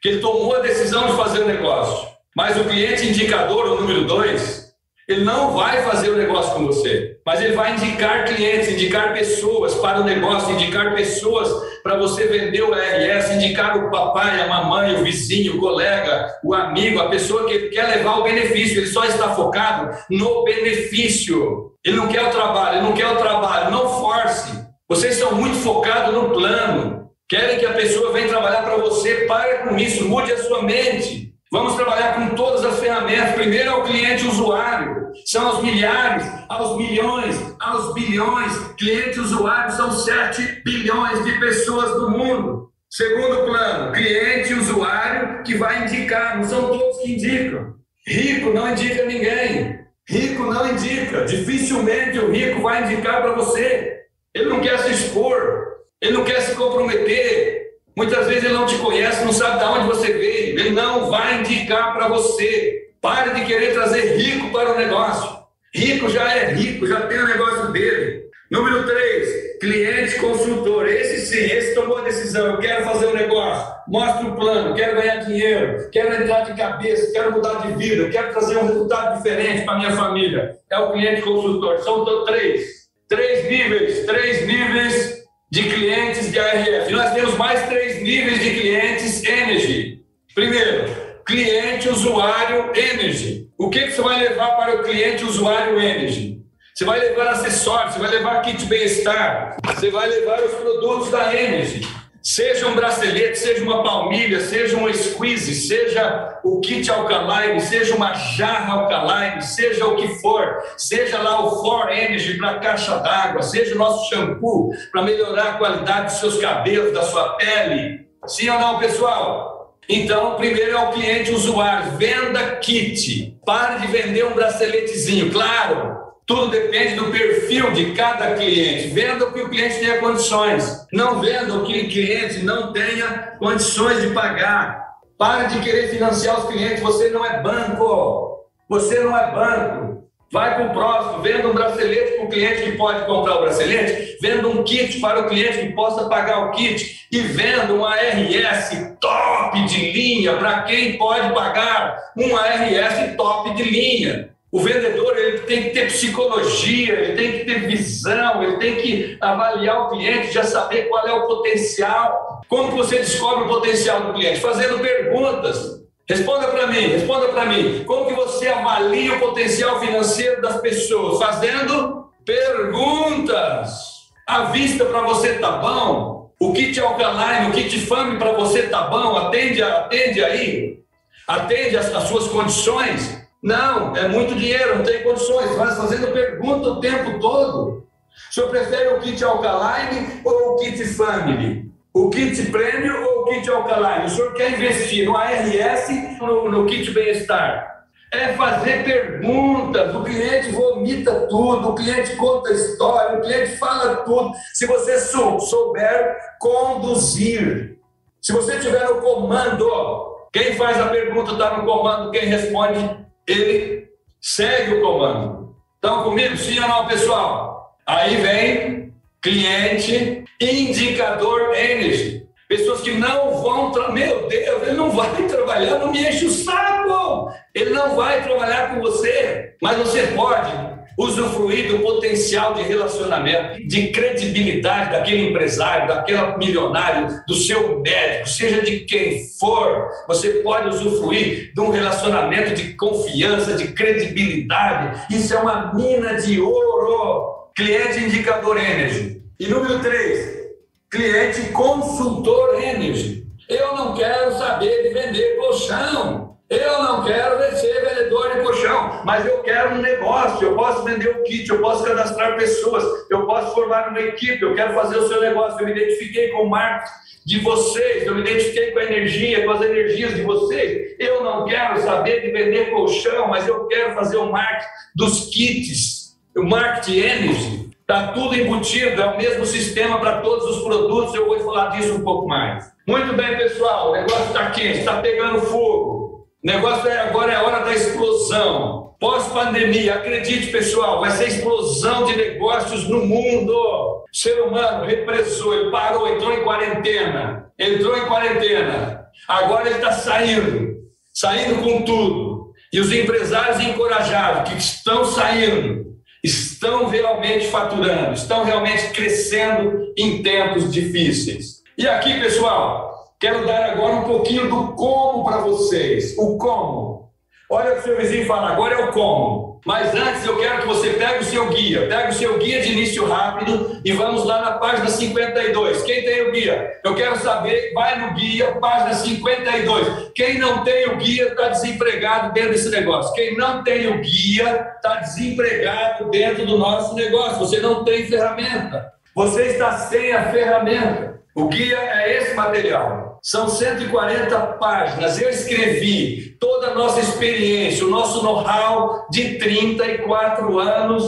[0.00, 2.08] que ele tomou a decisão de fazer o negócio.
[2.36, 4.68] Mas o cliente indicador, o número dois,
[5.08, 9.74] ele não vai fazer o negócio com você, mas ele vai indicar clientes, indicar pessoas
[9.76, 11.48] para o negócio, indicar pessoas
[11.82, 16.52] para você vender o RS, indicar o papai, a mamãe, o vizinho, o colega, o
[16.52, 18.80] amigo, a pessoa que quer levar o benefício.
[18.80, 21.72] Ele só está focado no benefício.
[21.82, 23.70] Ele não quer o trabalho, ele não quer o trabalho.
[23.70, 24.52] Não force.
[24.86, 27.07] Vocês estão muito focados no plano.
[27.28, 29.26] Querem que a pessoa venha trabalhar para você.
[29.26, 31.34] Pare com isso, mude a sua mente.
[31.52, 33.34] Vamos trabalhar com todas as ferramentas.
[33.34, 38.52] Primeiro é o cliente usuário, são aos milhares, aos milhões, aos bilhões.
[38.78, 42.70] Cliente usuário são 7 bilhões de pessoas do mundo.
[42.90, 47.74] Segundo plano, cliente usuário que vai indicar, não são todos que indicam.
[48.06, 49.80] Rico não indica ninguém.
[50.08, 51.26] Rico não indica.
[51.26, 54.04] Dificilmente o rico vai indicar para você.
[54.34, 57.68] Ele não quer se expor, ele não quer se comprometer.
[57.96, 60.58] Muitas vezes ele não te conhece, não sabe de onde você veio.
[60.58, 62.88] Ele não vai indicar para você.
[63.00, 65.38] Pare de querer trazer rico para o negócio.
[65.74, 68.28] Rico já é rico, já tem o negócio dele.
[68.50, 70.88] Número 3, cliente consultor.
[70.88, 72.46] Esse sim, esse tomou a decisão.
[72.46, 77.12] Eu quero fazer um negócio, mostra o plano, quero ganhar dinheiro, quero entrar de cabeça,
[77.12, 80.56] quero mudar de vida, quero trazer um resultado diferente para minha família.
[80.70, 81.78] É o cliente consultor.
[81.80, 82.78] São três.
[83.08, 85.17] Três níveis, três níveis
[85.50, 86.92] de clientes de ARF.
[86.92, 90.02] Nós temos mais três níveis de clientes Energy.
[90.34, 93.48] Primeiro, cliente usuário Energy.
[93.56, 96.38] O que, que você vai levar para o cliente usuário Energy?
[96.74, 101.34] Você vai levar acessórios, você vai levar kit bem-estar, você vai levar os produtos da
[101.34, 101.80] Energy.
[102.28, 108.12] Seja um bracelete, seja uma palmilha, seja um squeeze, seja o kit alkaline, seja uma
[108.12, 113.74] jarra alkaline, seja o que for, seja lá o For Energy para caixa d'água, seja
[113.74, 118.06] o nosso shampoo para melhorar a qualidade dos seus cabelos, da sua pele.
[118.26, 119.78] Sim ou não, pessoal?
[119.88, 123.38] Então, primeiro é o cliente usuário, venda kit.
[123.42, 126.07] Pare de vender um braceletezinho, claro.
[126.28, 128.88] Tudo depende do perfil de cada cliente.
[128.88, 130.86] Venda o que o cliente tenha condições.
[130.92, 134.88] Não venda o que o cliente não tenha condições de pagar.
[135.16, 136.82] Pare de querer financiar os clientes.
[136.82, 138.46] Você não é banco.
[138.68, 140.06] Você não é banco.
[140.30, 144.18] Vai para o próximo, venda um bracelete para o cliente que pode comprar o bracelete,
[144.20, 148.96] venda um kit para o cliente que possa pagar o kit e venda um ARS
[149.00, 154.37] top de linha para quem pode pagar um ARS top de linha.
[154.50, 159.18] O vendedor ele tem que ter psicologia, ele tem que ter visão, ele tem que
[159.20, 162.40] avaliar o cliente, já saber qual é o potencial.
[162.48, 164.40] Como você descobre o potencial do cliente?
[164.40, 165.78] Fazendo perguntas.
[166.08, 167.84] Responda para mim, responda para mim.
[167.84, 171.18] Como que você avalia o potencial financeiro das pessoas?
[171.18, 173.98] Fazendo perguntas.
[174.26, 176.30] A vista para você tá bom?
[176.40, 179.14] O kit alkaline, o kit fame para você tá bom?
[179.16, 180.78] Atende, atende aí?
[181.26, 183.17] Atende as, as suas condições?
[183.42, 185.56] Não, é muito dinheiro, não tem condições.
[185.56, 187.86] Vai fazendo pergunta o tempo todo.
[188.30, 191.70] O senhor prefere o kit alkaline ou o kit family?
[191.94, 194.06] O kit prêmio ou o kit alkaline?
[194.06, 195.88] O senhor quer investir no ARS
[196.20, 197.78] ou no, no kit bem-estar?
[198.10, 204.32] É fazer perguntas, o cliente vomita tudo, o cliente conta história, o cliente fala tudo.
[204.54, 207.78] Se você souber conduzir,
[208.20, 213.88] se você tiver no comando, quem faz a pergunta está no comando, quem responde ele
[214.20, 215.56] segue o comando.
[215.74, 216.36] Estão comigo?
[216.36, 217.76] Sim ou não, pessoal?
[217.86, 222.26] Aí vem cliente, indicador energy.
[222.48, 227.30] Pessoas que não vão, meu Deus, ele não vai trabalhar, não me enche o saco.
[227.54, 230.50] Ele não vai trabalhar com você, mas você pode
[230.98, 238.60] usufruir do potencial de relacionamento, de credibilidade daquele empresário, daquele milionário, do seu médico, seja
[238.62, 245.06] de quem for, você pode usufruir de um relacionamento de confiança, de credibilidade.
[245.14, 247.48] Isso é uma mina de ouro.
[247.54, 249.22] Cliente indicador energy.
[249.38, 250.48] E número três,
[250.90, 253.24] cliente consultor energy.
[253.48, 256.17] Eu não quero saber de vender colchão.
[256.50, 260.48] Eu não quero ser vendedor de colchão, mas eu quero um negócio.
[260.48, 264.54] Eu posso vender um kit, eu posso cadastrar pessoas, eu posso formar uma equipe, eu
[264.54, 265.60] quero fazer o seu negócio.
[265.60, 266.94] Eu me identifiquei com o marketing
[267.26, 270.96] de vocês, eu me identifiquei com a energia, com as energias de vocês.
[270.98, 276.16] Eu não quero saber de vender colchão, mas eu quero fazer o marketing dos kits,
[276.34, 277.70] o marketing energy.
[277.82, 281.14] Está tudo embutido, é o mesmo sistema para todos os produtos.
[281.14, 282.72] Eu vou falar disso um pouco mais.
[282.86, 286.07] Muito bem, pessoal, o negócio está quente, está pegando fogo.
[286.48, 288.94] Negócio é agora é a hora da explosão.
[288.98, 293.52] Pós-pandemia, acredite, pessoal, vai ser explosão de negócios no mundo.
[293.52, 297.52] O ser humano repressou, ele parou, entrou em quarentena.
[297.58, 299.04] Entrou em quarentena.
[299.28, 300.78] Agora ele está saindo,
[301.12, 302.54] saindo com tudo.
[302.72, 310.72] E os empresários encorajados que estão saindo, estão realmente faturando, estão realmente crescendo em tempos
[310.72, 311.58] difíceis.
[311.76, 316.14] E aqui, pessoal, Quero dar agora um pouquinho do como para vocês.
[316.16, 317.10] O como.
[317.50, 319.60] Olha o seu vizinho e fala, agora é o como.
[319.66, 322.70] Mas antes eu quero que você pegue o seu guia, pegue o seu guia de
[322.70, 325.82] início rápido e vamos lá na página 52.
[325.82, 326.80] Quem tem o guia?
[326.84, 330.12] Eu quero saber, vai no guia, página 52.
[330.14, 333.12] Quem não tem o guia está desempregado dentro desse negócio.
[333.14, 337.40] Quem não tem o guia está desempregado dentro do nosso negócio.
[337.40, 338.92] Você não tem ferramenta.
[339.12, 341.20] Você está sem a ferramenta.
[341.34, 343.07] O guia é esse material.
[343.22, 345.20] São 140 páginas.
[345.20, 351.04] Eu escrevi toda a nossa experiência, o nosso know-how de 34 anos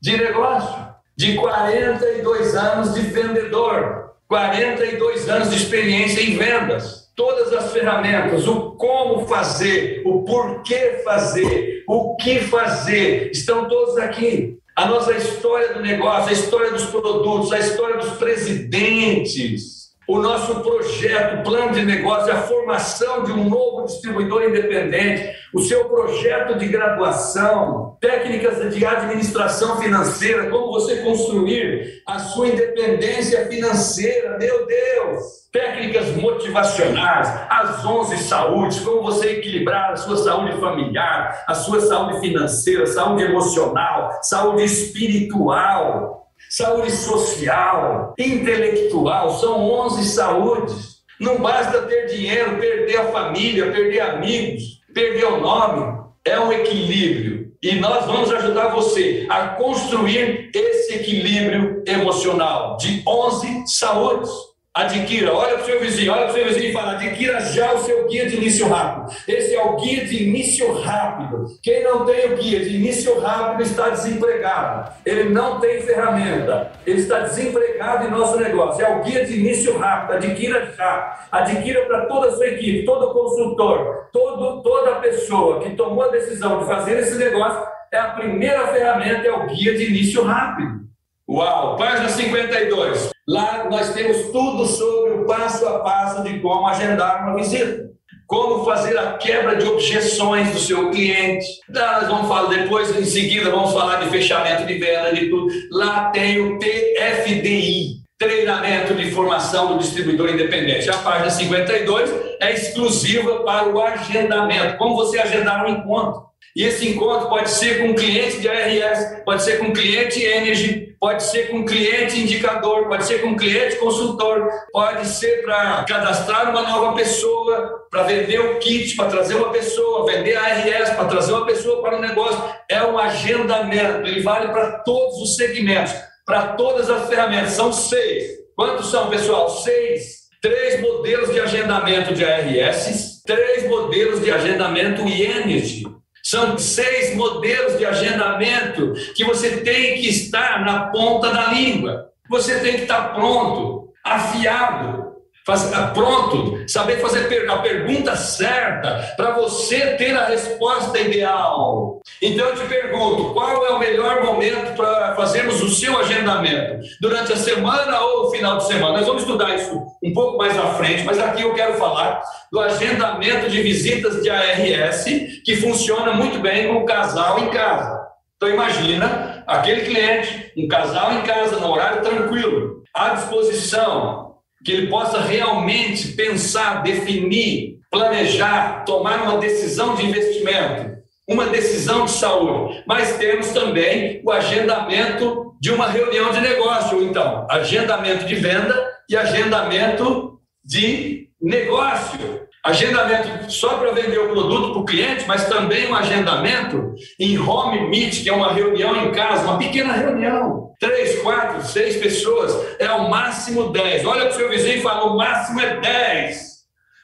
[0.00, 7.04] de negócio, de 42 anos de vendedor, 42 anos de experiência em vendas.
[7.16, 14.58] Todas as ferramentas, o como fazer, o porquê fazer, o que fazer, estão todos aqui.
[14.76, 20.60] A nossa história do negócio, a história dos produtos, a história dos presidentes, o nosso
[20.60, 26.66] projeto, plano de negócio, a formação de um novo distribuidor independente, o seu projeto de
[26.66, 35.44] graduação, técnicas de administração financeira, como você construir a sua independência financeira, meu Deus!
[35.50, 42.20] Técnicas motivacionais, as 11 saúdes, como você equilibrar a sua saúde familiar, a sua saúde
[42.20, 46.23] financeira, saúde emocional, saúde espiritual
[46.56, 50.98] saúde social, intelectual, são 11 saúdes.
[51.18, 54.62] Não basta ter dinheiro, perder a família, perder amigos,
[54.94, 56.04] perder o nome.
[56.24, 57.52] É um equilíbrio.
[57.60, 64.30] E nós vamos ajudar você a construir esse equilíbrio emocional de 11 saúdes.
[64.76, 67.74] Adquira, olha para o seu vizinho, olha para o seu vizinho e fala: adquira já
[67.74, 69.16] o seu guia de início rápido.
[69.28, 71.46] Esse é o guia de início rápido.
[71.62, 74.90] Quem não tem o guia de início rápido está desempregado.
[75.06, 76.72] Ele não tem ferramenta.
[76.84, 78.84] Ele está desempregado em nosso negócio.
[78.84, 80.16] É o guia de início rápido.
[80.16, 81.28] Adquira já.
[81.30, 86.58] Adquira para toda a sua equipe, todo consultor, todo, toda pessoa que tomou a decisão
[86.58, 87.64] de fazer esse negócio.
[87.92, 90.83] É a primeira ferramenta, é o guia de início rápido.
[91.26, 91.76] Uau!
[91.78, 93.10] Página 52.
[93.26, 97.88] Lá nós temos tudo sobre o passo a passo de como agendar uma visita.
[98.26, 101.46] Como fazer a quebra de objeções do seu cliente.
[101.70, 105.46] Nós vamos falar depois, em seguida, vamos falar de fechamento de venda, de tudo.
[105.70, 110.90] Lá tem o TFDI, Treinamento de Formação do Distribuidor Independente.
[110.90, 112.10] A página 52
[112.40, 114.76] é exclusiva para o agendamento.
[114.76, 116.22] Como você agendar um encontro.
[116.54, 121.22] E esse encontro pode ser com cliente de ARS, pode ser com cliente Energy, pode
[121.24, 126.94] ser com cliente indicador, pode ser com cliente consultor, pode ser para cadastrar uma nova
[126.94, 131.44] pessoa, para vender o kit, para trazer uma pessoa, vender a ARS, para trazer uma
[131.44, 132.42] pessoa para o negócio.
[132.70, 135.92] É um agendamento, ele vale para todos os segmentos,
[136.24, 137.50] para todas as ferramentas.
[137.50, 138.24] São seis.
[138.56, 139.50] Quantos são, pessoal?
[139.50, 140.24] Seis.
[140.40, 145.84] Três modelos de agendamento de ARS, três modelos de agendamento Energy
[146.24, 152.10] são seis modelos de agendamento que você tem que estar na ponta da língua.
[152.30, 155.03] Você tem que estar pronto, afiado,
[155.44, 162.00] Tá pronto, saber fazer a pergunta certa para você ter a resposta ideal.
[162.22, 166.80] Então eu te pergunto, qual é o melhor momento para fazermos o seu agendamento?
[166.98, 168.96] Durante a semana ou final de semana?
[168.96, 172.58] Nós vamos estudar isso um pouco mais à frente, mas aqui eu quero falar do
[172.58, 175.04] agendamento de visitas de ARS,
[175.44, 178.02] que funciona muito bem com o casal em casa.
[178.36, 184.23] Então imagina aquele cliente, um casal em casa, no horário tranquilo, à disposição,
[184.64, 190.96] que ele possa realmente pensar, definir, planejar, tomar uma decisão de investimento,
[191.28, 192.82] uma decisão de saúde.
[192.86, 198.74] Mas temos também o agendamento de uma reunião de negócio, então, agendamento de venda
[199.08, 202.43] e agendamento de negócio.
[202.64, 207.90] Agendamento só para vender o produto para o cliente, mas também um agendamento em home
[207.90, 210.72] meet, que é uma reunião em casa, uma pequena reunião.
[210.80, 214.06] Três, quatro, seis pessoas, é o máximo dez.
[214.06, 216.54] Olha para o seu vizinho e fala: o máximo é dez.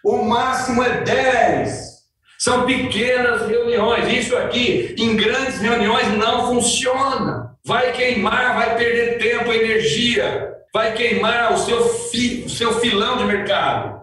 [0.02, 1.90] O máximo é dez.
[2.38, 4.10] São pequenas reuniões.
[4.10, 7.54] Isso aqui, em grandes reuniões, não funciona.
[7.62, 13.24] Vai queimar, vai perder tempo, energia, vai queimar o seu, fi, o seu filão de
[13.24, 14.00] mercado.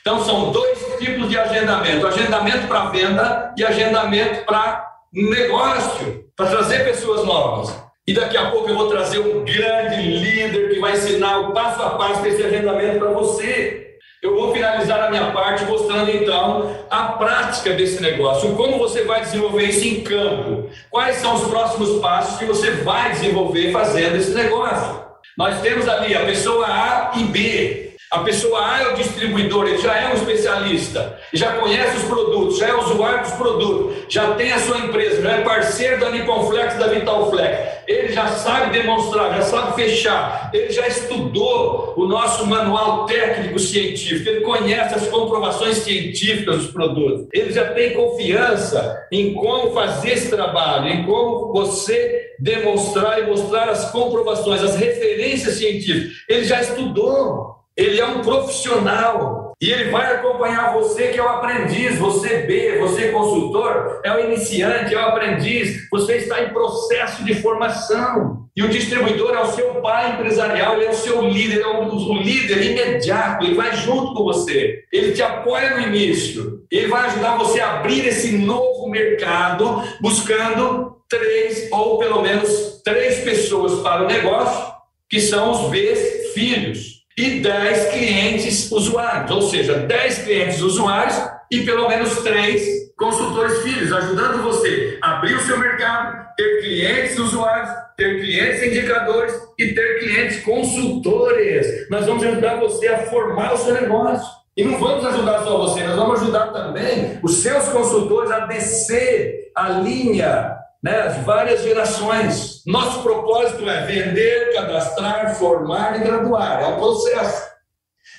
[0.00, 6.84] Então, são dois tipos de agendamento: agendamento para venda e agendamento para negócio, para trazer
[6.84, 7.74] pessoas novas.
[8.06, 11.82] E daqui a pouco eu vou trazer um grande líder que vai ensinar o passo
[11.82, 13.86] a passo desse agendamento para você.
[14.22, 19.20] Eu vou finalizar a minha parte mostrando então a prática desse negócio, como você vai
[19.20, 24.32] desenvolver isso em campo, quais são os próximos passos que você vai desenvolver fazendo esse
[24.32, 25.04] negócio.
[25.36, 29.78] Nós temos ali a pessoa A e B, A pessoa A é o distribuidor, ele
[29.78, 34.52] já é um especialista, já conhece os produtos, já é usuário dos produtos, já tem
[34.52, 37.76] a sua empresa, já é parceiro da Nippon da Vitalflex.
[37.88, 44.28] Ele já sabe demonstrar, já sabe fechar, ele já estudou o nosso manual técnico científico,
[44.28, 50.30] ele conhece as comprovações científicas dos produtos, ele já tem confiança em como fazer esse
[50.30, 56.12] trabalho, em como você demonstrar e mostrar as comprovações, as referências científicas.
[56.28, 57.55] Ele já estudou.
[57.76, 62.78] Ele é um profissional e ele vai acompanhar você que é o aprendiz, você B,
[62.78, 68.46] você consultor, é o iniciante, é o aprendiz, você está em processo de formação.
[68.56, 71.86] E o distribuidor é o seu pai empresarial, ele é o seu líder, é o,
[71.86, 77.06] o líder imediato, ele vai junto com você, ele te apoia no início, ele vai
[77.06, 84.04] ajudar você a abrir esse novo mercado, buscando três ou pelo menos três pessoas para
[84.04, 84.66] o negócio,
[85.08, 91.16] que são os Bs filhos e 10 clientes usuários, ou seja, 10 clientes usuários
[91.50, 97.18] e pelo menos 3 consultores filhos, ajudando você a abrir o seu mercado, ter clientes
[97.18, 101.88] usuários, ter clientes indicadores e ter clientes consultores.
[101.88, 104.26] Nós vamos ajudar você a formar o seu negócio.
[104.56, 109.50] E não vamos ajudar só você, nós vamos ajudar também os seus consultores a descer
[109.54, 112.62] a linha né, as várias gerações.
[112.64, 116.62] Nosso propósito é vender, cadastrar, formar e graduar.
[116.62, 117.44] É um processo.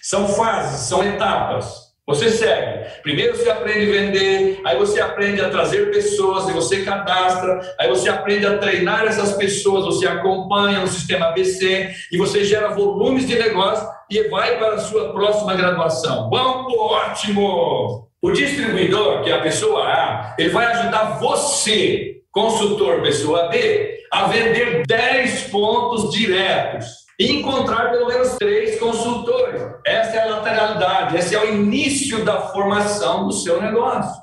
[0.02, 1.88] São fases, são etapas.
[2.06, 2.90] Você segue.
[3.04, 7.90] Primeiro você aprende a vender, aí você aprende a trazer pessoas, e você cadastra, aí
[7.90, 13.28] você aprende a treinar essas pessoas, você acompanha no sistema ABC e você gera volumes
[13.28, 16.30] de negócio e vai para a sua próxima graduação.
[16.30, 18.08] Bom, ótimo!
[18.22, 24.28] O distribuidor, que é a pessoa A, ele vai ajudar você consultor pessoa B a
[24.28, 26.86] vender 10 pontos diretos
[27.20, 29.60] e encontrar pelo menos três consultores.
[29.84, 34.22] Essa é a lateralidade, esse é o início da formação do seu negócio.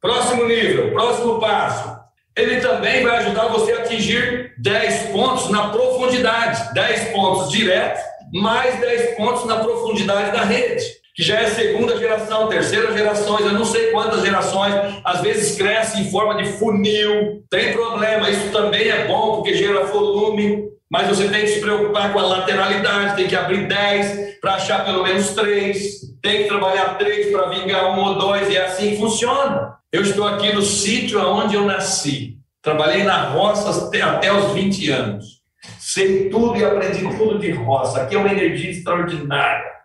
[0.00, 1.96] Próximo nível, próximo passo.
[2.36, 8.00] Ele também vai ajudar você a atingir 10 pontos na profundidade, 10 pontos diretos,
[8.32, 10.84] mais 10 pontos na profundidade da rede
[11.16, 15.98] que já é segunda geração, terceira geração, eu não sei quantas gerações, às vezes cresce
[15.98, 21.26] em forma de funil, tem problema, isso também é bom porque gera volume, mas você
[21.28, 25.30] tem que se preocupar com a lateralidade, tem que abrir 10 para achar pelo menos
[25.30, 29.74] 3, tem que trabalhar 3 para vingar um ou dois, e é assim funciona.
[29.90, 34.90] Eu estou aqui no sítio onde eu nasci, trabalhei na roça até, até os 20
[34.90, 35.40] anos,
[35.78, 39.75] sei tudo e aprendi tudo de roça, aqui é uma energia extraordinária.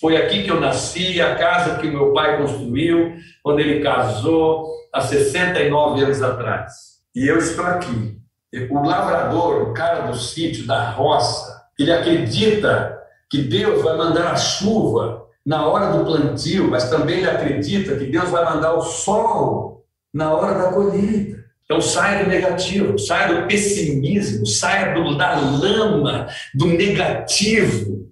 [0.00, 5.00] Foi aqui que eu nasci, a casa que meu pai construiu quando ele casou há
[5.00, 6.72] 69 anos atrás.
[7.14, 8.16] E eu estou aqui.
[8.70, 12.96] O lavrador, o cara do sítio, da roça, ele acredita
[13.28, 18.06] que Deus vai mandar a chuva na hora do plantio, mas também ele acredita que
[18.06, 19.84] Deus vai mandar o sol
[20.14, 21.38] na hora da colheita.
[21.64, 28.08] Então saia do negativo, saia do pessimismo, saia do, da lama, do negativo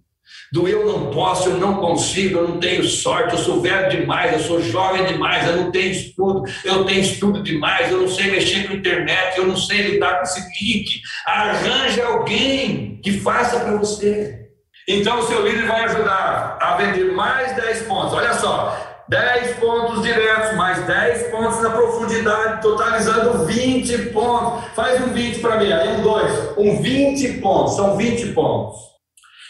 [0.52, 4.32] do eu não posso, eu não consigo, eu não tenho sorte, eu sou velho demais,
[4.32, 8.30] eu sou jovem demais, eu não tenho estudo, eu tenho estudo demais, eu não sei
[8.30, 11.00] mexer com internet, eu não sei lidar com esse link.
[11.26, 14.46] Arranje alguém que faça para você.
[14.88, 18.12] Então o seu líder vai ajudar a vender mais 10 pontos.
[18.12, 24.64] Olha só, 10 pontos diretos, mais 10 pontos na profundidade, totalizando 20 pontos.
[24.74, 26.56] Faz um 20 para mim, aí um 2.
[26.56, 28.95] Um 20 pontos, são 20 pontos.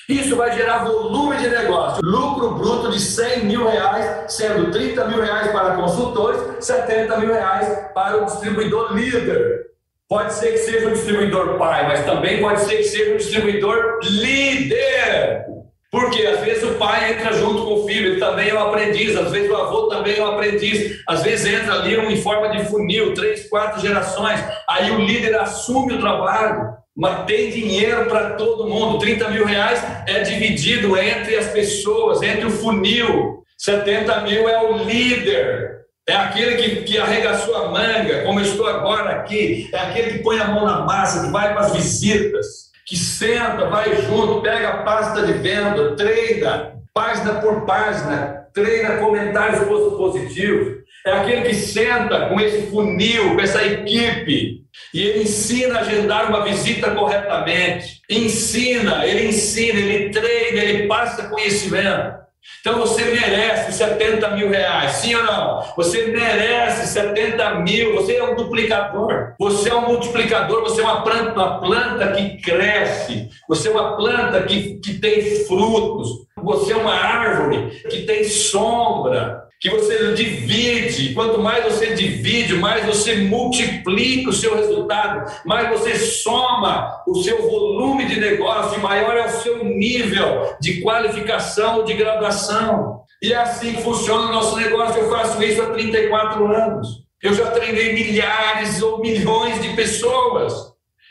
[0.09, 5.21] Isso vai gerar volume de negócio, lucro bruto de 100 mil reais, sendo 30 mil
[5.21, 9.67] reais para consultores, 70 mil reais para o distribuidor líder.
[10.09, 13.99] Pode ser que seja o distribuidor pai, mas também pode ser que seja o distribuidor
[14.05, 15.56] líder.
[15.91, 19.17] Porque às vezes o pai entra junto com o filho, ele também é um aprendiz,
[19.17, 22.51] às vezes o avô também é um aprendiz, às vezes entra ali um em forma
[22.51, 28.31] de funil, três, quatro gerações, aí o líder assume o trabalho mas tem dinheiro para
[28.31, 28.99] todo mundo.
[28.99, 33.43] 30 mil reais é dividido entre as pessoas, entre o funil.
[33.59, 35.77] 70 mil é o líder.
[36.09, 39.69] É aquele que, que arregaçou a manga, como eu estou agora aqui.
[39.75, 43.69] É aquele que põe a mão na massa, que vai para as visitas, que senta,
[43.69, 50.77] vai junto, pega a pasta de venda, treina, página por página, treina comentários positivos.
[51.05, 54.63] É aquele que senta com esse funil, com essa equipe,
[54.95, 58.03] e ele ensina a agendar uma visita corretamente.
[58.09, 62.26] Ensina, ele ensina, ele treina, ele passa conhecimento.
[62.61, 65.63] Então você merece 70 mil reais, sim ou não?
[65.77, 71.03] Você merece 70 mil, você é um duplicador, você é um multiplicador, você é uma
[71.03, 76.77] planta, uma planta que cresce, você é uma planta que, que tem frutos, você é
[76.77, 81.13] uma árvore que tem sombra, que você divide.
[81.15, 87.43] Quanto mais você divide, mais você multiplica o seu resultado, mais você soma o seu
[87.43, 93.01] volume de negócio, maior é o seu nível de qualificação, de graduação.
[93.23, 95.01] E é assim que funciona o nosso negócio.
[95.01, 97.07] Eu faço isso há 34 anos.
[97.23, 100.53] Eu já treinei milhares ou milhões de pessoas.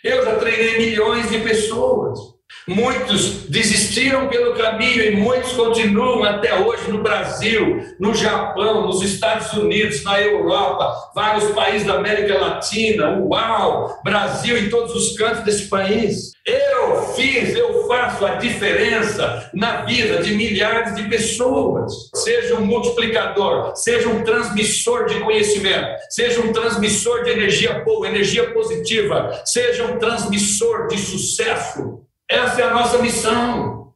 [0.03, 2.35] Eu já treinei milhões de pessoas.
[2.68, 9.53] Muitos desistiram pelo caminho e muitos continuam até hoje no Brasil, no Japão, nos Estados
[9.53, 15.70] Unidos, na Europa, vários países da América Latina, uau, Brasil em todos os cantos desse
[15.70, 16.32] país.
[16.43, 22.10] Eu fiz, eu faço a diferença na vida de milhares de pessoas.
[22.16, 28.51] Seja um multiplicador, seja um transmissor de conhecimento, seja um transmissor de energia boa, energia
[28.51, 33.94] positiva, seja um transmissor de sucesso essa é a nossa missão.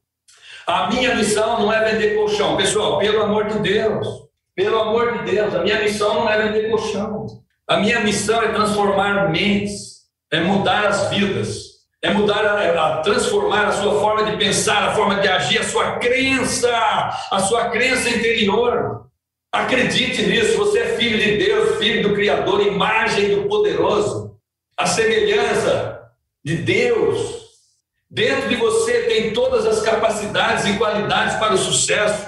[0.67, 2.55] A minha missão não é vender colchão.
[2.55, 4.07] Pessoal, pelo amor de Deus,
[4.55, 7.25] pelo amor de Deus, a minha missão não é vender colchão.
[7.67, 10.01] A minha missão é transformar mentes,
[10.31, 11.69] é mudar as vidas,
[12.01, 15.97] é mudar, a, transformar a sua forma de pensar, a forma de agir, a sua
[15.97, 16.69] crença,
[17.31, 19.07] a sua crença interior.
[19.51, 24.37] Acredite nisso, você é filho de Deus, filho do Criador, imagem do poderoso,
[24.77, 26.11] a semelhança
[26.43, 27.48] de Deus.
[28.11, 32.27] Dentro de você tem todas as capacidades e qualidades para o sucesso.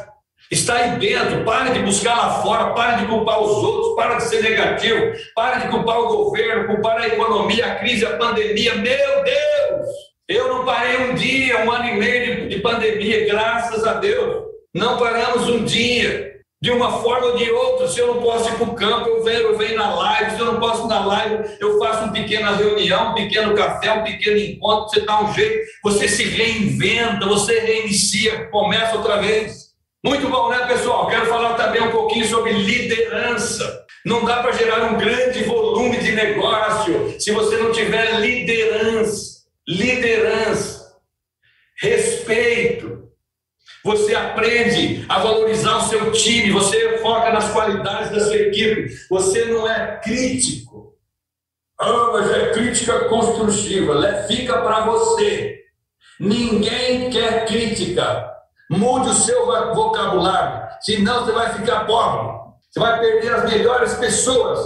[0.51, 1.43] Está aí dentro.
[1.43, 5.61] Pare de buscar lá fora, pare de culpar os outros, pare de ser negativo, pare
[5.61, 8.75] de culpar o governo, culpar a economia, a crise, a pandemia.
[8.75, 9.87] Meu Deus!
[10.27, 14.43] Eu não parei um dia, um ano e meio de, de pandemia, graças a Deus.
[14.75, 16.30] Não paramos um dia
[16.61, 17.87] de uma forma ou de outra.
[17.87, 20.35] Se eu não posso ir para o campo, eu venho, eu venho na live.
[20.35, 23.91] Se eu não posso ir na live, eu faço uma pequena reunião, um pequeno café,
[23.93, 24.89] um pequeno encontro.
[24.89, 29.71] Você dá um jeito, você se reinventa, você reinicia, começa outra vez.
[30.03, 31.07] Muito bom, né, pessoal?
[31.07, 33.85] Quero falar também um pouquinho sobre liderança.
[34.05, 39.41] Não dá para gerar um grande volume de negócio se você não tiver liderança.
[39.67, 40.81] Liderança.
[41.79, 43.01] Respeito
[43.83, 49.45] você aprende a valorizar o seu time, você foca nas qualidades da sua equipe, você
[49.45, 50.93] não é crítico.
[51.79, 55.61] Ah, mas é crítica construtiva, fica para você.
[56.19, 58.29] Ninguém quer crítica.
[58.69, 62.39] Mude o seu vocabulário, senão você vai ficar pobre.
[62.69, 64.59] Você vai perder as melhores pessoas.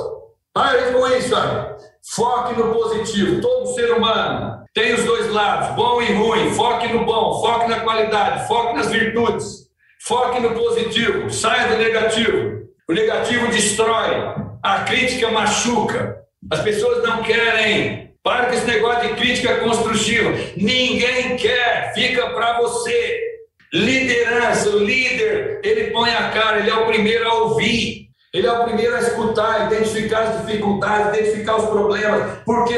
[0.54, 1.76] Pare com isso, sabe?
[2.14, 3.42] Foque no positivo.
[3.42, 6.54] Todo ser humano tem os dois lados, bom e ruim.
[6.54, 9.66] Foque no bom, foque na qualidade, foque nas virtudes.
[10.06, 12.68] Foque no positivo, saia do negativo.
[12.88, 14.14] O negativo destrói,
[14.62, 16.18] a crítica machuca.
[16.52, 18.14] As pessoas não querem.
[18.22, 20.32] Para com esse negócio de crítica construtiva.
[20.58, 23.22] Ninguém quer, fica para você.
[23.72, 28.05] Liderança, o líder, ele põe a cara, ele é o primeiro a ouvir.
[28.36, 32.76] Ele é o primeiro a escutar, identificar as dificuldades, identificar os problemas, por que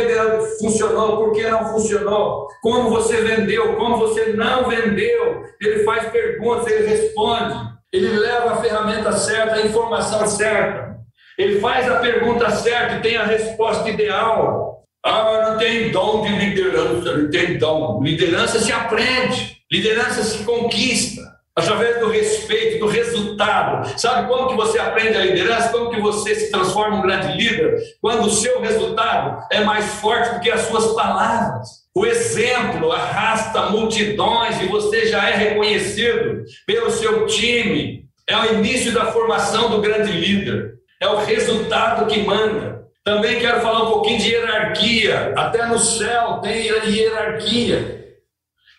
[0.60, 5.41] funcionou, por que não funcionou, como você vendeu, como você não vendeu.
[5.60, 7.55] Ele faz perguntas, ele responde,
[7.91, 10.95] ele leva a ferramenta certa, a informação certa.
[11.39, 14.84] Ele faz a pergunta certa e tem a resposta ideal.
[15.03, 18.03] Ah, não tem dom de liderança, não tem dom.
[18.03, 21.26] Liderança se aprende, liderança se conquista
[21.58, 23.99] através do respeito, do resultado.
[23.99, 25.70] Sabe como que você aprende a liderança?
[25.70, 27.82] Como que você se transforma em um grande líder?
[27.99, 31.68] Quando o seu resultado é mais forte do que as suas palavras.
[31.95, 38.05] O exemplo arrasta multidões e você já é reconhecido pelo seu time.
[38.28, 40.76] É o início da formação do grande líder.
[41.01, 42.84] É o resultado que manda.
[43.03, 45.34] Também quero falar um pouquinho de hierarquia.
[45.36, 47.96] Até no céu tem hierarquia.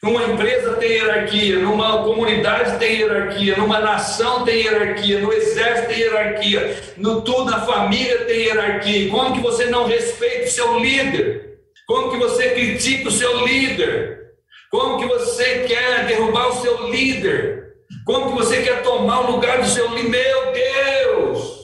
[0.01, 5.99] Numa empresa tem hierarquia, numa comunidade tem hierarquia, numa nação tem hierarquia, no exército tem
[5.99, 9.11] hierarquia, no tudo na família tem hierarquia.
[9.11, 11.59] Como que você não respeita o seu líder?
[11.89, 14.19] Como que você critica o seu líder?
[14.71, 17.73] Como que você quer derrubar o seu líder?
[18.07, 20.11] Como que você quer tomar o lugar do seu líder?
[20.11, 21.59] Meu Deus!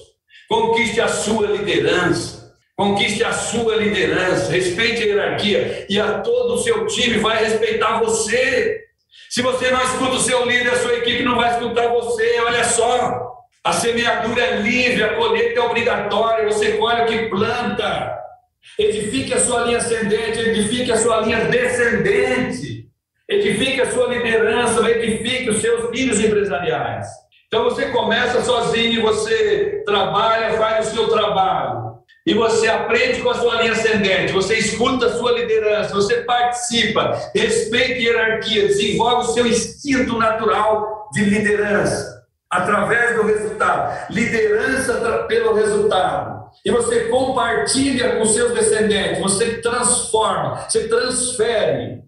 [0.48, 2.33] Conquiste a sua liderança.
[2.76, 8.00] Conquiste a sua liderança, respeite a hierarquia e a todo o seu time vai respeitar
[8.00, 8.80] você.
[9.30, 12.40] Se você não escuta o seu líder, a sua equipe não vai escutar você.
[12.40, 18.18] Olha só, a semeadura é livre, a colheita é obrigatória, você colhe o que planta.
[18.76, 22.88] Edifique a sua linha ascendente, edifique a sua linha descendente.
[23.28, 27.06] Edifique a sua liderança, edifique os seus filhos empresariais.
[27.46, 31.83] Então você começa sozinho, você trabalha, faz o seu trabalho.
[32.26, 37.30] E você aprende com a sua linha ascendente, você escuta a sua liderança, você participa,
[37.34, 45.54] respeita a hierarquia, desenvolve o seu instinto natural de liderança através do resultado, liderança pelo
[45.54, 46.44] resultado.
[46.64, 52.04] E você compartilha com seus descendentes, você transforma, você transfere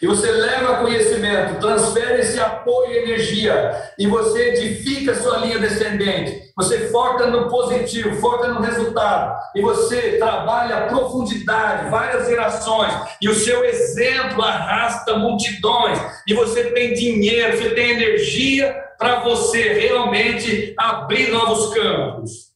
[0.00, 6.50] e você leva conhecimento, transfere esse apoio e energia, e você edifica sua linha descendente.
[6.56, 13.28] Você foca no positivo, foca no resultado, e você trabalha a profundidade, várias gerações, e
[13.28, 20.74] o seu exemplo arrasta multidões, e você tem dinheiro, você tem energia para você realmente
[20.78, 22.50] abrir novos campos.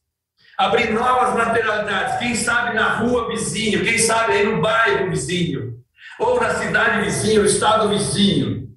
[0.57, 2.17] Abrir novas materialidades.
[2.17, 5.84] Quem sabe na rua vizinho, quem sabe aí no bairro vizinho
[6.19, 8.69] ou na cidade vizinha, o estado vizinho.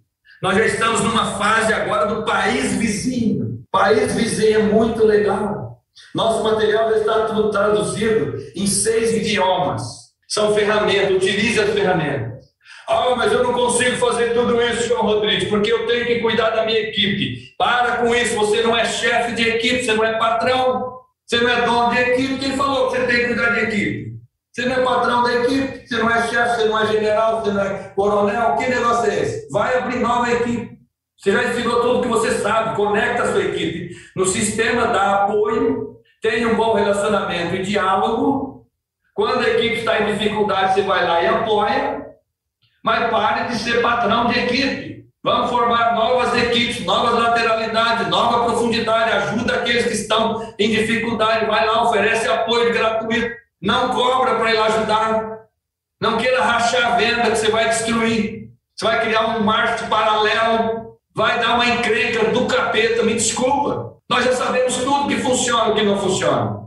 [0.42, 3.64] Nós já estamos numa fase agora do país vizinho.
[3.70, 5.82] País vizinho é muito legal.
[6.14, 9.82] Nosso material já está tudo traduzido em seis idiomas.
[10.28, 12.46] São ferramentas, utilize as ferramentas.
[12.88, 16.50] Ah, mas eu não consigo fazer tudo isso, João Rodrigues, porque eu tenho que cuidar
[16.50, 17.52] da minha equipe.
[17.58, 21.50] Para com isso, você não é chefe de equipe, você não é patrão, você não
[21.50, 22.38] é dono de equipe.
[22.38, 24.17] Quem falou que você tem que cuidar de equipe?
[24.58, 27.52] Você não é patrão da equipe, você não é chefe, você não é general, você
[27.52, 29.48] não é coronel, que negócio é esse?
[29.52, 30.76] Vai abrir nova equipe.
[31.16, 35.98] Você já ensinou tudo que você sabe, conecta a sua equipe no sistema, dá apoio,
[36.20, 38.66] tenha um bom relacionamento e diálogo.
[39.14, 42.06] Quando a equipe está em dificuldade, você vai lá e apoia,
[42.82, 45.04] mas pare de ser patrão de equipe.
[45.22, 51.64] Vamos formar novas equipes, novas lateralidades, nova profundidade, ajuda aqueles que estão em dificuldade, vai
[51.64, 53.47] lá, oferece apoio gratuito.
[53.60, 55.38] Não cobra para ir lá ajudar.
[56.00, 58.50] Não queira rachar a venda que você vai destruir.
[58.74, 63.96] Você vai criar um marketing paralelo, vai dar uma encrenca do capeta, me desculpa.
[64.08, 66.58] Nós já sabemos tudo que funciona e o que não funciona.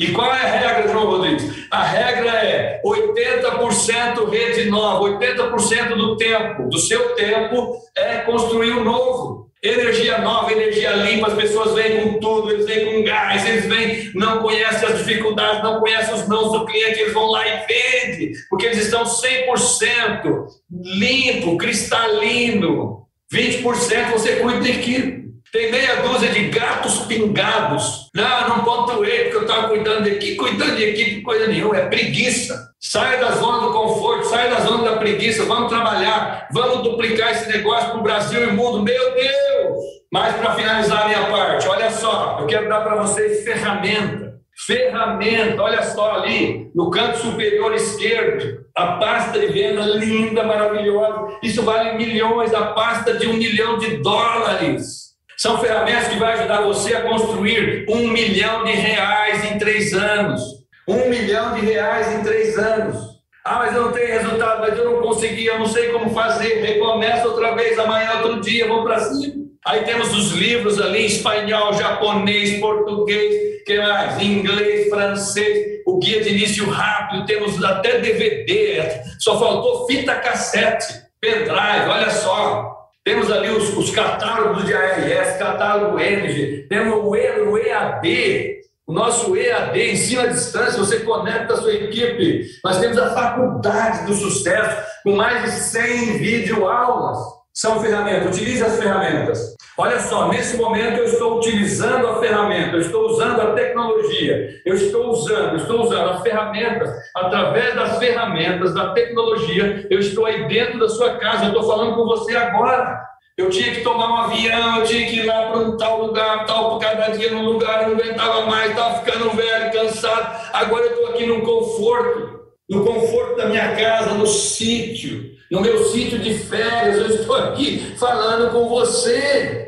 [0.00, 1.57] E qual é a regra, João Rodrigues?
[1.70, 8.84] A regra é 80% rede nova, 80% do tempo, do seu tempo, é construir um
[8.84, 9.48] novo.
[9.60, 14.12] Energia nova, energia limpa, as pessoas vêm com tudo, eles vêm com gás, eles vêm,
[14.14, 18.30] não conhecem as dificuldades, não conhecem os nãos do cliente, eles vão lá e vendem,
[18.48, 23.08] porque eles estão 100% limpo, cristalino.
[23.32, 25.17] 20% você cuida da equipe.
[25.50, 28.10] Tem meia dúzia de gatos pingados.
[28.14, 30.36] Não, não pontuei porque eu estava cuidando de equipe.
[30.36, 32.68] Cuidando de equipe, coisa nenhuma, é preguiça.
[32.78, 35.44] Sai da zona do conforto, sai da zona da preguiça.
[35.46, 38.82] Vamos trabalhar, vamos duplicar esse negócio para o Brasil e mundo.
[38.82, 39.98] Meu Deus!
[40.12, 44.28] Mas para finalizar a minha parte, olha só, eu quero dar para vocês ferramenta.
[44.66, 51.38] Ferramenta, olha só ali, no canto superior esquerdo, a pasta de venda linda, maravilhosa.
[51.42, 55.07] Isso vale milhões, a pasta de um milhão de dólares.
[55.38, 60.42] São ferramentas que vão ajudar você a construir um milhão de reais em três anos.
[60.86, 62.98] Um milhão de reais em três anos.
[63.44, 66.60] Ah, mas eu não tenho resultado, mas eu não consegui, eu não sei como fazer.
[66.60, 69.34] Recomeça outra vez, amanhã, outro dia, vamos para cima.
[69.64, 74.20] Aí temos os livros ali, espanhol, japonês, português, que mais?
[74.20, 78.82] Inglês, francês, o guia de início rápido, temos até DVD,
[79.20, 82.77] só faltou fita cassete, pendrive, olha só.
[83.04, 88.92] Temos ali os, os catálogos de ARS, catálogo Energy, temos o, e, o EAD, o
[88.92, 92.46] nosso EAD, ensino à distância, você conecta a sua equipe.
[92.64, 97.37] Nós temos a faculdade do sucesso, com mais de 100 videoaulas.
[97.58, 99.56] São ferramentas, utilize as ferramentas.
[99.76, 104.76] Olha só, nesse momento eu estou utilizando a ferramenta, eu estou usando a tecnologia, eu
[104.76, 110.46] estou usando, eu estou usando as ferramentas, através das ferramentas, da tecnologia, eu estou aí
[110.46, 113.02] dentro da sua casa, eu estou falando com você agora.
[113.36, 116.46] Eu tinha que tomar um avião, eu tinha que ir lá para um tal lugar,
[116.46, 120.48] tal, por cada dia num lugar, eu não aguentava mais, estava ficando velho, cansado.
[120.52, 122.38] Agora eu estou aqui no conforto,
[122.70, 127.94] no conforto da minha casa, no sítio, no meu sítio de férias, eu estou aqui
[127.96, 129.66] falando com você.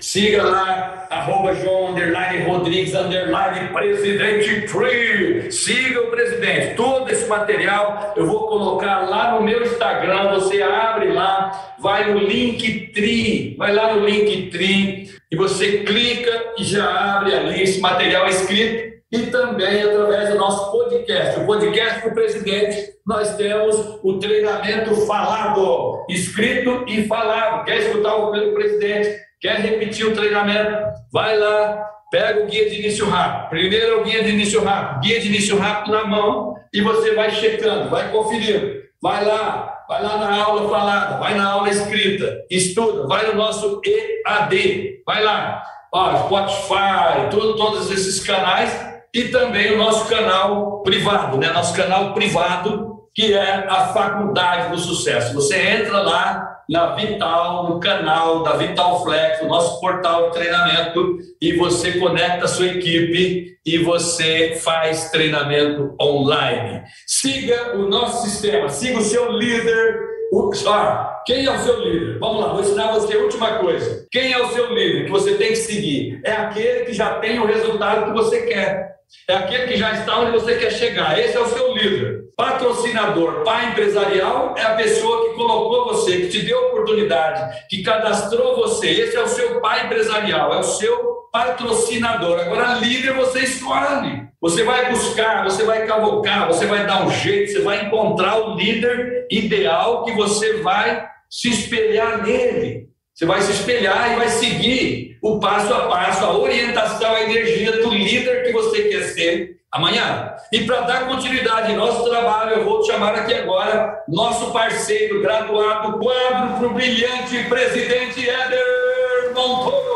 [0.00, 5.52] Siga lá, arroba João underline Rodrigues underline presidente Tree.
[5.52, 6.74] Siga o presidente.
[6.74, 10.30] Todo esse material eu vou colocar lá no meu Instagram.
[10.34, 16.54] Você abre lá, vai no link Tree, vai lá no link Tree e você clica
[16.58, 21.40] e já abre ali esse material escrito e também através do nosso podcast.
[21.40, 27.64] O podcast do presidente, nós temos o treinamento falado, escrito e falado.
[27.64, 29.18] Quer escutar o presidente?
[29.40, 30.76] Quer repetir o treinamento?
[31.12, 33.50] Vai lá, pega o guia de início rápido.
[33.50, 37.14] Primeiro é o guia de início rápido, guia de início rápido na mão e você
[37.14, 38.78] vai checando, vai conferindo.
[39.02, 43.80] Vai lá, vai lá na aula falada, vai na aula escrita, estuda, vai no nosso
[43.84, 45.64] EAD, vai lá.
[45.92, 51.52] Ó, Spotify, tudo, todos esses canais e também o nosso canal privado, né?
[51.52, 55.34] Nosso canal privado, que é a Faculdade do Sucesso.
[55.34, 61.18] Você entra lá na Vital, no canal da Vital Flex, o nosso portal de treinamento,
[61.40, 66.82] e você conecta a sua equipe e você faz treinamento online.
[67.08, 70.10] Siga o nosso sistema, siga o seu líder.
[70.32, 72.20] O, ah, quem é o seu líder?
[72.20, 74.06] Vamos lá, vou ensinar você a última coisa.
[74.12, 76.20] Quem é o seu líder que você tem que seguir?
[76.24, 78.99] É aquele que já tem o resultado que você quer.
[79.28, 81.18] É aquele que já está onde você quer chegar.
[81.18, 82.24] Esse é o seu líder.
[82.36, 88.56] Patrocinador, pai empresarial, é a pessoa que colocou você, que te deu oportunidade, que cadastrou
[88.56, 88.88] você.
[88.88, 92.40] Esse é o seu pai empresarial, é o seu patrocinador.
[92.40, 94.28] Agora, líder você escolhe.
[94.40, 98.56] Você vai buscar, você vai cavocar, você vai dar um jeito, você vai encontrar o
[98.56, 102.89] líder ideal que você vai se espelhar nele.
[103.20, 107.72] Você vai se espelhar e vai seguir o passo a passo, a orientação, a energia
[107.72, 110.34] do líder que você quer ser amanhã.
[110.50, 115.98] E para dar continuidade ao nosso trabalho, eu vou chamar aqui agora nosso parceiro, graduado,
[115.98, 119.89] quadro para o brilhante presidente Éder Montoro.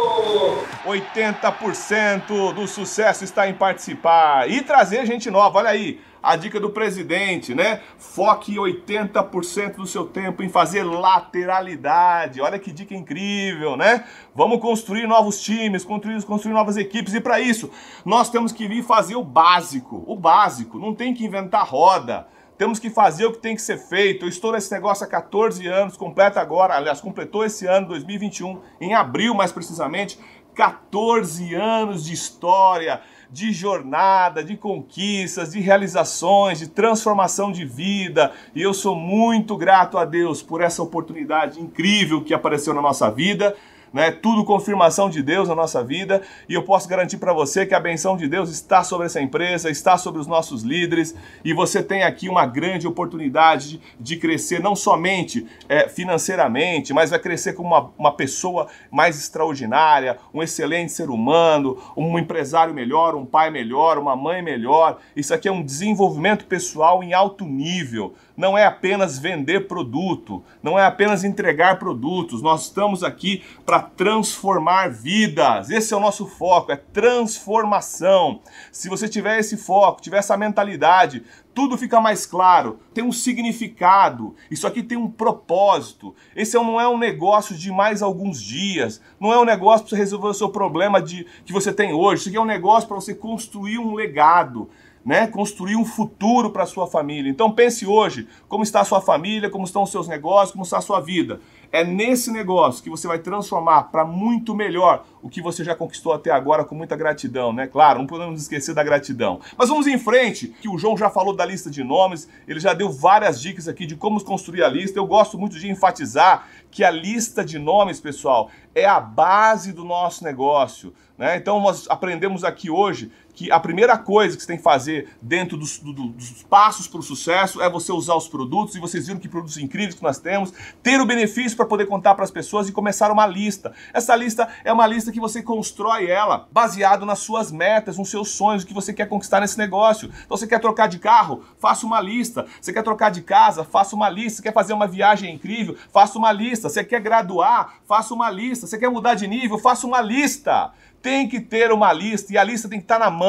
[0.87, 5.59] 80% do sucesso está em participar e trazer gente nova.
[5.59, 7.83] Olha aí, a dica do presidente, né?
[7.99, 12.41] Foque 80% do seu tempo em fazer lateralidade.
[12.41, 14.05] Olha que dica incrível, né?
[14.35, 17.71] Vamos construir novos times, construir, construir novas equipes e para isso
[18.07, 20.79] nós temos que vir fazer o básico, o básico.
[20.79, 22.27] Não tem que inventar roda.
[22.57, 24.25] Temos que fazer o que tem que ser feito.
[24.25, 28.95] Eu estou nesse negócio há 14 anos, completa agora, aliás, completou esse ano, 2021, em
[28.95, 30.19] abril mais precisamente,
[30.55, 38.31] 14 anos de história de jornada, de conquistas, de realizações, de transformação de vida.
[38.55, 43.11] E eu sou muito grato a Deus por essa oportunidade incrível que apareceu na nossa
[43.11, 43.57] vida
[43.95, 44.11] né?
[44.11, 47.79] Tudo confirmação de Deus na nossa vida e eu posso garantir para você que a
[47.79, 51.15] benção de Deus está sobre essa empresa, está sobre os nossos líderes
[51.45, 57.21] e você tem aqui uma grande oportunidade de crescer não somente é, financeiramente, mas vai
[57.21, 63.25] crescer como uma, uma pessoa mais extraordinária, um excelente ser humano, um empresário melhor, um
[63.25, 64.99] pai melhor, uma mãe melhor.
[65.15, 70.79] Isso aqui é um desenvolvimento pessoal em alto nível não é apenas vender produto, não
[70.79, 72.43] é apenas entregar produtos.
[72.43, 75.71] Nós estamos aqui para transformar vidas.
[75.71, 78.41] Esse é o nosso foco, é transformação.
[78.73, 81.23] Se você tiver esse foco, tiver essa mentalidade,
[81.55, 86.13] tudo fica mais claro, tem um significado, isso aqui tem um propósito.
[86.35, 89.97] Esse não é um negócio de mais alguns dias, não é um negócio para você
[89.97, 92.97] resolver o seu problema de, que você tem hoje, isso aqui é um negócio para
[92.97, 94.69] você construir um legado
[95.05, 97.31] né, construir um futuro para sua família.
[97.31, 100.79] Então pense hoje como está a sua família, como estão os seus negócios, como está
[100.79, 101.41] a sua vida.
[101.71, 106.13] É nesse negócio que você vai transformar para muito melhor o que você já conquistou
[106.13, 107.67] até agora com muita gratidão, né?
[107.67, 109.41] Claro, não podemos esquecer da gratidão.
[109.59, 112.73] Mas vamos em frente, que o João já falou da lista de nomes, ele já
[112.73, 114.99] deu várias dicas aqui de como construir a lista.
[114.99, 119.85] Eu gosto muito de enfatizar que a lista de nomes, pessoal, é a base do
[119.85, 120.95] nosso negócio.
[121.17, 121.37] Né?
[121.37, 125.57] Então nós aprendemos aqui hoje que a primeira coisa que você tem que fazer dentro
[125.57, 129.19] dos, do, dos passos para o sucesso é você usar os produtos, e vocês viram
[129.19, 132.69] que produtos incríveis que nós temos, ter o benefício para poder contar para as pessoas
[132.69, 133.73] e começar uma lista.
[133.93, 138.31] Essa lista é uma lista que você constrói ela baseado nas suas metas, nos seus
[138.31, 140.11] sonhos, o que você quer conquistar nesse negócio.
[140.25, 141.45] Então você quer trocar de carro?
[141.59, 142.47] Faça uma lista.
[142.61, 143.65] Você quer trocar de casa?
[143.65, 144.37] Faça uma lista.
[144.37, 145.77] Você quer fazer uma viagem incrível?
[145.93, 146.69] Faça uma lista.
[146.69, 147.75] Você quer graduar?
[147.87, 148.67] Faça uma lista.
[148.67, 149.59] Você quer mudar de nível?
[149.59, 150.73] Faça uma lista
[151.05, 153.24] tem que ter uma lista e a lista tem que estar na mão.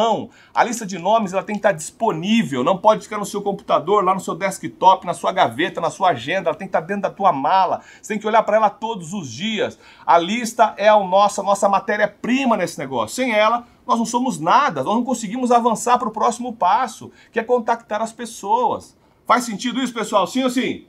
[0.54, 4.04] A lista de nomes ela tem que estar disponível, não pode ficar no seu computador,
[4.04, 7.04] lá no seu desktop, na sua gaveta, na sua agenda, ela tem que estar dentro
[7.04, 7.82] da tua mala.
[8.02, 9.78] Você tem que olhar para ela todos os dias.
[10.06, 13.16] A lista é a nossa, nossa matéria-prima nesse negócio.
[13.16, 17.40] Sem ela, nós não somos nada, nós não conseguimos avançar para o próximo passo, que
[17.40, 18.98] é contactar as pessoas.
[19.26, 20.28] Faz sentido isso, pessoal?
[20.28, 20.86] Sim ou sim?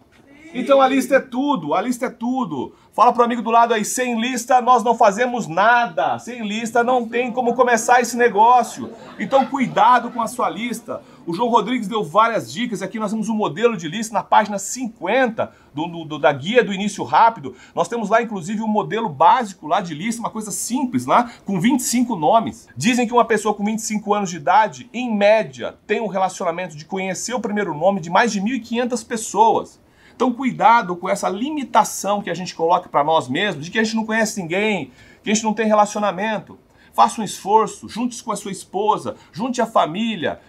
[0.54, 2.74] Então a lista é tudo, a lista é tudo.
[2.92, 6.18] Fala pro amigo do lado aí, sem lista nós não fazemos nada.
[6.18, 8.90] Sem lista não tem como começar esse negócio.
[9.18, 11.02] Então cuidado com a sua lista.
[11.26, 12.82] O João Rodrigues deu várias dicas.
[12.82, 16.72] Aqui nós temos um modelo de lista na página 50 do, do, da guia do
[16.72, 17.54] início rápido.
[17.74, 21.60] Nós temos lá, inclusive, um modelo básico lá de lista, uma coisa simples lá, com
[21.60, 22.68] 25 nomes.
[22.76, 26.84] Dizem que uma pessoa com 25 anos de idade, em média, tem um relacionamento de
[26.84, 29.85] conhecer o primeiro nome de mais de 1.500 pessoas.
[30.16, 33.84] Então, cuidado com essa limitação que a gente coloca para nós mesmos, de que a
[33.84, 34.90] gente não conhece ninguém,
[35.22, 36.58] que a gente não tem relacionamento.
[36.94, 40.40] Faça um esforço, junte-se com a sua esposa, junte a família,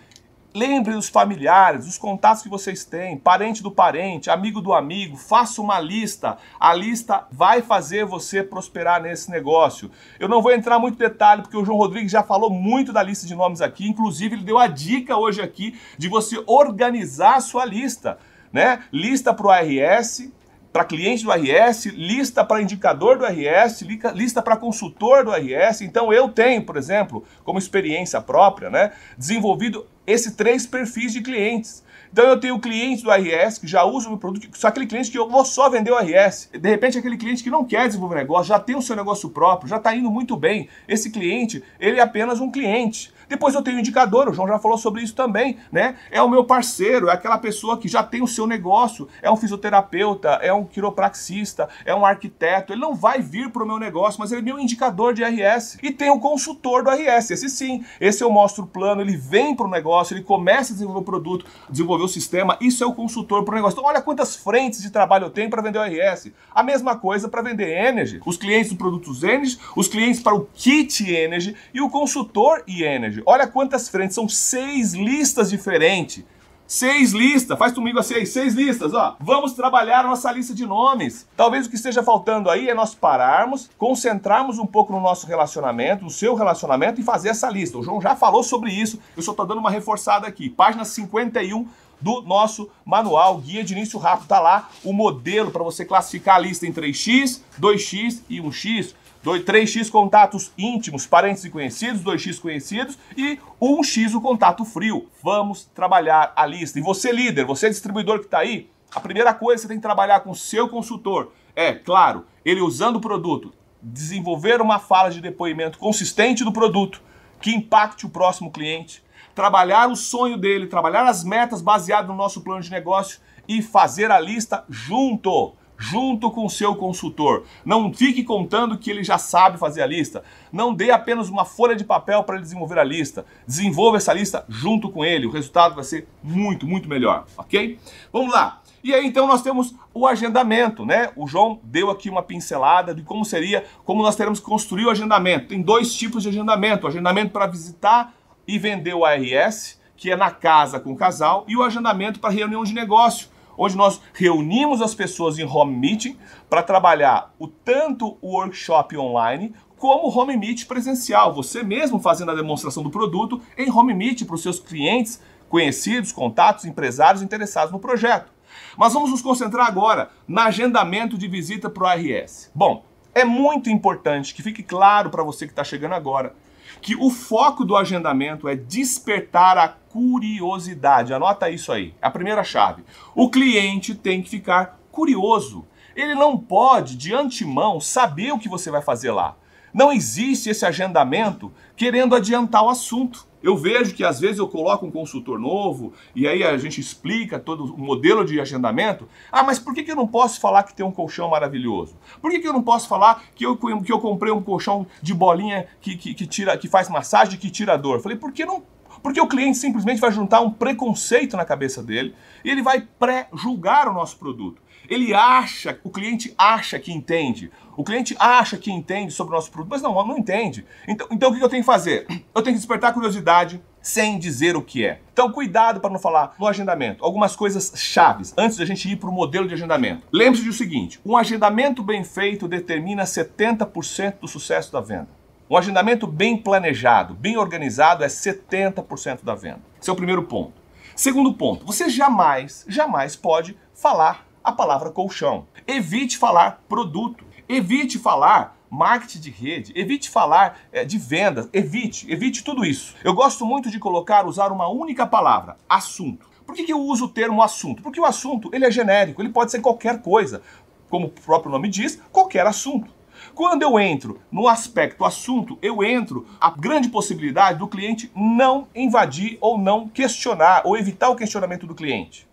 [0.58, 5.62] Lembre dos familiares, dos contatos que vocês têm, parente do parente, amigo do amigo, faça
[5.62, 6.40] uma lista.
[6.60, 9.92] A lista vai fazer você prosperar nesse negócio.
[10.20, 13.28] Eu não vou entrar muito detalhe porque o João Rodrigues já falou muito da lista
[13.28, 17.64] de nomes aqui, inclusive ele deu a dica hoje aqui de você organizar a sua
[17.64, 18.18] lista,
[18.52, 18.84] né?
[18.92, 20.30] Lista para o ARS,
[20.78, 23.82] para cliente do RS, lista para indicador do RS,
[24.14, 25.82] lista para consultor do RS.
[25.82, 31.84] Então eu tenho, por exemplo, como experiência própria, né, desenvolvido esses três perfis de clientes.
[32.12, 35.10] Então eu tenho clientes do RS que já usam o meu produto, só aquele cliente
[35.10, 36.52] que eu vou só vender o RS.
[36.54, 39.68] De repente aquele cliente que não quer desenvolver negócio, já tem o seu negócio próprio,
[39.68, 40.70] já está indo muito bem.
[40.88, 43.12] Esse cliente, ele é apenas um cliente.
[43.28, 45.96] Depois eu tenho o indicador, o João já falou sobre isso também, né?
[46.12, 49.36] É o meu parceiro, é aquela pessoa que já tem o seu negócio, é um
[49.36, 52.74] fisioterapeuta, é um quiropraxista, é um arquiteto.
[52.74, 55.78] Ele não vai vir para o meu negócio, mas ele é meu indicador de RS.
[55.82, 57.84] E tem o consultor do RS, esse sim.
[58.00, 61.04] Esse eu mostro o plano, ele vem para o negócio, ele começa a desenvolver o
[61.04, 62.58] produto, desenvolver o sistema.
[62.62, 63.78] Isso é o consultor para o negócio.
[63.78, 66.32] Então olha quantas frentes de trabalho eu tenho para vender o RS.
[66.54, 68.22] A mesma coisa para vender Energy.
[68.26, 72.84] Os clientes do produtos Energy, os clientes para o kit Energy e o consultor e
[72.84, 73.17] Energy.
[73.26, 76.24] Olha quantas frentes, são seis listas diferentes.
[76.68, 79.16] Seis listas, faz comigo assim, seis listas, ó.
[79.22, 81.26] Vamos trabalhar nossa lista de nomes.
[81.38, 86.04] Talvez o que esteja faltando aí é nós pararmos, concentrarmos um pouco no nosso relacionamento,
[86.04, 87.78] no seu relacionamento e fazer essa lista.
[87.78, 90.50] O João já falou sobre isso, eu só estou dando uma reforçada aqui.
[90.50, 91.66] Página 51
[92.02, 94.28] do nosso manual, guia de início rápido.
[94.28, 98.94] Tá lá o modelo para você classificar a lista em 3x, 2x e 1x.
[99.26, 105.08] 3x contatos íntimos, parentes e conhecidos, 2x conhecidos e 1x o contato frio.
[105.24, 106.80] Vamos trabalhar a lista.
[106.80, 109.84] E você líder, você distribuidor que está aí, a primeira coisa que você tem que
[109.84, 113.52] trabalhar com o seu consultor é, claro, ele usando o produto,
[113.82, 117.02] desenvolver uma fala de depoimento consistente do produto
[117.42, 119.04] que impacte o próximo cliente,
[119.34, 124.12] trabalhar o sonho dele, trabalhar as metas baseadas no nosso plano de negócio e fazer
[124.12, 127.46] a lista junto junto com seu consultor.
[127.64, 130.24] Não fique contando que ele já sabe fazer a lista.
[130.52, 133.26] Não dê apenas uma folha de papel para ele desenvolver a lista.
[133.46, 135.28] Desenvolva essa lista junto com ele.
[135.28, 137.80] O resultado vai ser muito, muito melhor, ok?
[138.12, 138.62] Vamos lá.
[138.84, 141.10] E aí então nós temos o agendamento, né?
[141.16, 144.90] O João deu aqui uma pincelada de como seria, como nós teremos que construir o
[144.90, 145.48] agendamento.
[145.48, 148.14] Tem dois tipos de agendamento: o agendamento para visitar
[148.48, 152.30] e vender o ARS, que é na casa com o casal, e o agendamento para
[152.30, 156.18] reunião de negócio onde nós reunimos as pessoas em home meeting
[156.50, 162.36] para trabalhar o tanto o workshop online como home meet presencial, você mesmo fazendo a
[162.36, 167.80] demonstração do produto em home meet para os seus clientes, conhecidos, contatos, empresários interessados no
[167.80, 168.32] projeto.
[168.76, 172.52] Mas vamos nos concentrar agora no agendamento de visita para o RS.
[172.54, 172.84] Bom,
[173.14, 176.36] é muito importante que fique claro para você que está chegando agora
[176.82, 181.14] que o foco do agendamento é despertar a curiosidade.
[181.14, 181.94] Anota isso aí.
[182.02, 182.84] É a primeira chave.
[183.16, 185.66] O cliente tem que ficar curioso.
[185.96, 189.36] Ele não pode, de antemão, saber o que você vai fazer lá.
[189.74, 193.27] Não existe esse agendamento querendo adiantar o assunto.
[193.42, 197.40] Eu vejo que às vezes eu coloco um consultor novo e aí a gente explica
[197.40, 199.08] todo o modelo de agendamento.
[199.32, 201.96] Ah, mas por que, que eu não posso falar que tem um colchão maravilhoso?
[202.22, 205.14] Por que, que eu não posso falar que eu, que eu comprei um colchão de
[205.14, 208.02] bolinha que, que, que tira, que faz massagem que tira dor?
[208.02, 208.64] Falei, por que não
[209.02, 213.88] porque o cliente simplesmente vai juntar um preconceito na cabeça dele e ele vai pré-julgar
[213.88, 214.62] o nosso produto.
[214.90, 217.52] Ele acha, o cliente acha que entende.
[217.76, 220.66] O cliente acha que entende sobre o nosso produto, mas não, não entende.
[220.88, 222.08] Então, então o que eu tenho que fazer?
[222.34, 225.00] Eu tenho que despertar curiosidade sem dizer o que é.
[225.14, 227.06] Então, cuidado para não falar no agendamento.
[227.06, 230.06] Algumas coisas chaves antes da gente ir para o modelo de agendamento.
[230.12, 235.08] Lembre-se do seguinte: um agendamento bem feito determina 70% do sucesso da venda.
[235.50, 239.62] Um agendamento bem planejado, bem organizado é 70% da venda.
[239.80, 240.52] Esse é o primeiro ponto.
[240.94, 245.46] Segundo ponto, você jamais, jamais pode falar a palavra colchão.
[245.68, 247.26] Evite falar produto.
[247.50, 252.96] Evite falar marketing de rede, evite falar é, de vendas, evite, evite tudo isso.
[253.04, 256.30] Eu gosto muito de colocar, usar uma única palavra, assunto.
[256.46, 257.82] Por que, que eu uso o termo assunto?
[257.82, 260.42] Porque o assunto ele é genérico, ele pode ser qualquer coisa.
[260.90, 262.90] Como o próprio nome diz, qualquer assunto.
[263.34, 269.38] Quando eu entro no aspecto assunto, eu entro a grande possibilidade do cliente não invadir
[269.42, 272.27] ou não questionar ou evitar o questionamento do cliente.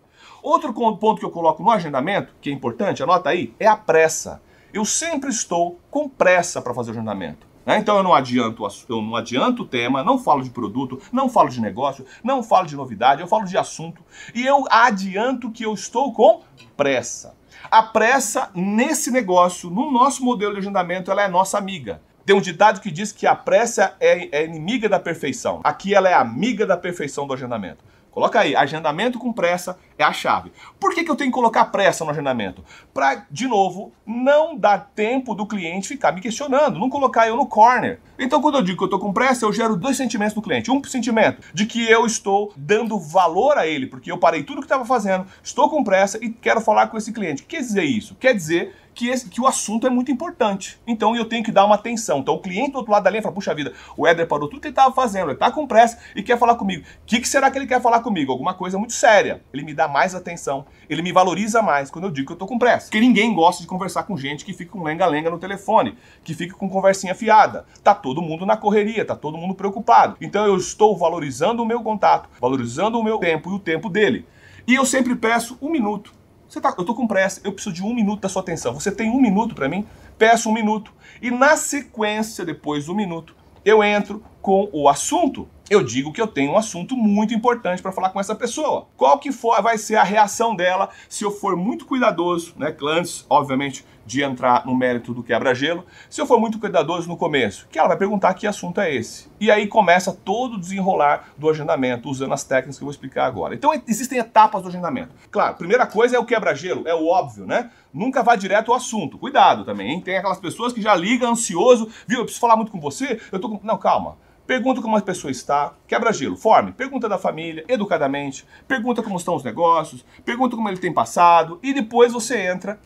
[0.44, 4.42] Outro ponto que eu coloco no agendamento, que é importante, anota aí, é a pressa.
[4.74, 7.46] Eu sempre estou com pressa para fazer o agendamento.
[7.64, 7.78] Né?
[7.78, 11.48] Então eu não adianto, eu não adianto o tema, não falo de produto, não falo
[11.48, 14.02] de negócio, não falo de novidade, eu falo de assunto
[14.34, 16.42] e eu adianto que eu estou com
[16.76, 17.34] pressa.
[17.70, 22.02] A pressa nesse negócio, no nosso modelo de agendamento, ela é nossa amiga.
[22.26, 25.62] Tem um ditado que diz que a pressa é, é inimiga da perfeição.
[25.64, 27.82] Aqui ela é amiga da perfeição do agendamento.
[28.14, 30.52] Coloca aí, agendamento com pressa é a chave.
[30.78, 32.64] Por que, que eu tenho que colocar pressa no agendamento?
[32.92, 37.44] Para, de novo, não dar tempo do cliente ficar me questionando, não colocar eu no
[37.44, 37.98] corner.
[38.16, 40.70] Então, quando eu digo que eu estou com pressa, eu gero dois sentimentos do cliente.
[40.70, 44.66] Um sentimento de que eu estou dando valor a ele, porque eu parei tudo que
[44.66, 47.42] estava fazendo, estou com pressa e quero falar com esse cliente.
[47.42, 48.14] Quer dizer isso?
[48.14, 50.78] Quer dizer que, esse, que o assunto é muito importante.
[50.86, 52.20] Então eu tenho que dar uma atenção.
[52.20, 54.60] Então o cliente do outro lado da linha fala, puxa vida, o Éder parou tudo
[54.60, 56.84] que ele estava fazendo, ele está com pressa e quer falar comigo.
[56.84, 58.32] O que, que, será que ele quer falar comigo?
[58.32, 59.42] Alguma coisa muito séria.
[59.52, 62.48] Ele me dá mais atenção, ele me valoriza mais quando eu digo que eu estou
[62.48, 62.86] com pressa.
[62.86, 66.54] Porque ninguém gosta de conversar com gente que fica com lenga-lenga no telefone, que fica
[66.54, 67.66] com conversinha fiada.
[67.82, 70.16] Tá todo mundo na correria, tá todo mundo preocupado.
[70.20, 74.26] Então eu estou valorizando o meu contato, valorizando o meu tempo e o tempo dele.
[74.66, 76.12] E eu sempre peço um minuto
[76.54, 78.74] você tá, eu tô com pressa, eu preciso de um minuto da sua atenção.
[78.74, 79.86] Você tem um minuto para mim?
[80.16, 80.92] Peço um minuto.
[81.20, 83.34] E na sequência, depois do minuto,
[83.64, 85.48] eu entro com o assunto.
[85.70, 88.86] Eu digo que eu tenho um assunto muito importante para falar com essa pessoa.
[88.94, 92.76] Qual que for, vai ser a reação dela se eu for muito cuidadoso, né?
[92.82, 97.66] Antes, obviamente, de entrar no mérito do quebra-gelo, se eu for muito cuidadoso no começo,
[97.70, 99.30] que ela vai perguntar que assunto é esse.
[99.40, 103.24] E aí começa todo o desenrolar do agendamento, usando as técnicas que eu vou explicar
[103.24, 103.54] agora.
[103.54, 105.14] Então existem etapas do agendamento.
[105.30, 107.70] Claro, primeira coisa é o quebra-gelo, é o óbvio, né?
[107.94, 109.16] Nunca vá direto ao assunto.
[109.16, 110.00] Cuidado também, hein?
[110.02, 112.18] Tem aquelas pessoas que já ligam ansioso, viu?
[112.18, 113.66] Eu preciso falar muito com você, eu tô com...
[113.66, 114.22] Não, calma.
[114.46, 119.34] Pergunta como a pessoa está, quebra gelo, forme, pergunta da família, educadamente, pergunta como estão
[119.34, 122.78] os negócios, pergunta como ele tem passado e depois você entra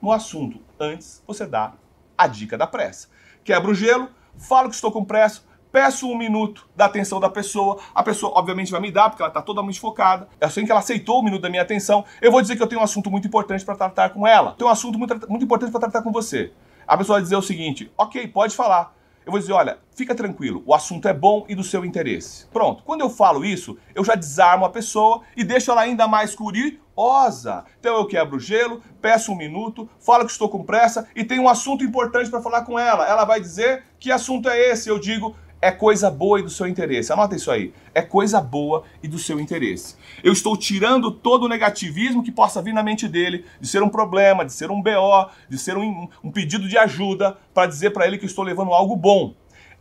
[0.00, 0.60] no assunto.
[0.78, 1.72] Antes, você dá
[2.16, 3.08] a dica da pressa.
[3.42, 5.42] Quebra o gelo, falo que estou com pressa,
[5.72, 9.30] peço um minuto da atenção da pessoa, a pessoa obviamente vai me dar, porque ela
[9.30, 10.28] está totalmente focada.
[10.40, 12.68] É assim que ela aceitou o minuto da minha atenção, eu vou dizer que eu
[12.68, 14.52] tenho um assunto muito importante para tratar com ela.
[14.52, 16.52] Tenho um assunto muito, muito importante para tratar com você.
[16.86, 18.99] A pessoa vai dizer o seguinte: ok, pode falar.
[19.30, 22.48] Eu vou dizer, olha, fica tranquilo, o assunto é bom e do seu interesse.
[22.48, 22.82] Pronto.
[22.82, 27.64] Quando eu falo isso, eu já desarmo a pessoa e deixo ela ainda mais curiosa.
[27.78, 31.42] Então eu quebro o gelo, peço um minuto, falo que estou com pressa e tenho
[31.42, 33.06] um assunto importante para falar com ela.
[33.06, 34.88] Ela vai dizer que assunto é esse?
[34.88, 37.12] Eu digo, é coisa boa e do seu interesse.
[37.12, 37.72] Anota isso aí.
[37.94, 39.96] É coisa boa e do seu interesse.
[40.24, 43.88] Eu estou tirando todo o negativismo que possa vir na mente dele, de ser um
[43.88, 48.06] problema, de ser um BO, de ser um, um pedido de ajuda, para dizer para
[48.06, 49.34] ele que estou levando algo bom.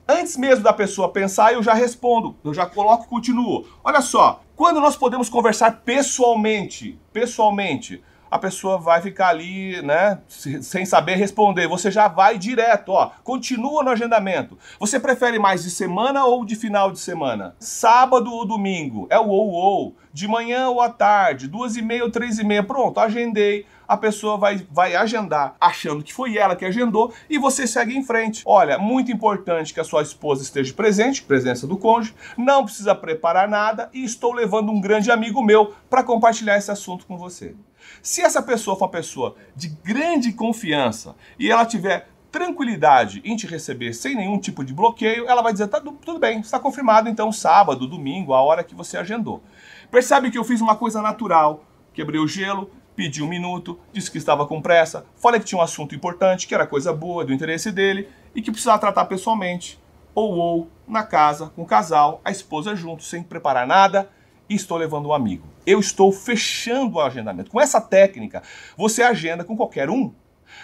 [0.08, 3.68] Antes mesmo da pessoa pensar, eu já respondo, eu já coloco e continuo.
[3.84, 10.86] Olha só, quando nós podemos conversar pessoalmente, pessoalmente, a pessoa vai ficar ali, né, sem
[10.86, 11.68] saber responder.
[11.68, 14.58] Você já vai direto, ó, continua no agendamento.
[14.80, 17.56] Você prefere mais de semana ou de final de semana?
[17.60, 19.08] Sábado ou domingo?
[19.10, 19.96] É o ou ou.
[20.12, 21.48] De manhã ou à tarde?
[21.48, 22.64] Duas e meia ou três e meia?
[22.64, 23.66] Pronto, agendei.
[23.90, 28.04] A pessoa vai, vai agendar achando que foi ela que agendou e você segue em
[28.04, 28.44] frente.
[28.46, 33.50] Olha, muito importante que a sua esposa esteja presente, presença do cônjuge, não precisa preparar
[33.50, 37.56] nada e estou levando um grande amigo meu para compartilhar esse assunto com você.
[38.00, 43.48] Se essa pessoa for uma pessoa de grande confiança e ela tiver tranquilidade em te
[43.48, 47.32] receber sem nenhum tipo de bloqueio, ela vai dizer: tá, tudo bem, está confirmado então
[47.32, 49.42] sábado, domingo, a hora que você agendou.
[49.90, 52.70] Percebe que eu fiz uma coisa natural, quebrei o gelo,
[53.00, 56.54] pedi um minuto, disse que estava com pressa, falei que tinha um assunto importante, que
[56.54, 59.80] era coisa boa, do interesse dele e que precisava tratar pessoalmente,
[60.14, 64.10] ou ou na casa, com o casal, a esposa junto, sem preparar nada
[64.50, 65.48] e estou levando um amigo.
[65.66, 67.50] Eu estou fechando o agendamento.
[67.50, 68.44] Com essa técnica,
[68.76, 70.14] você agenda com qualquer um.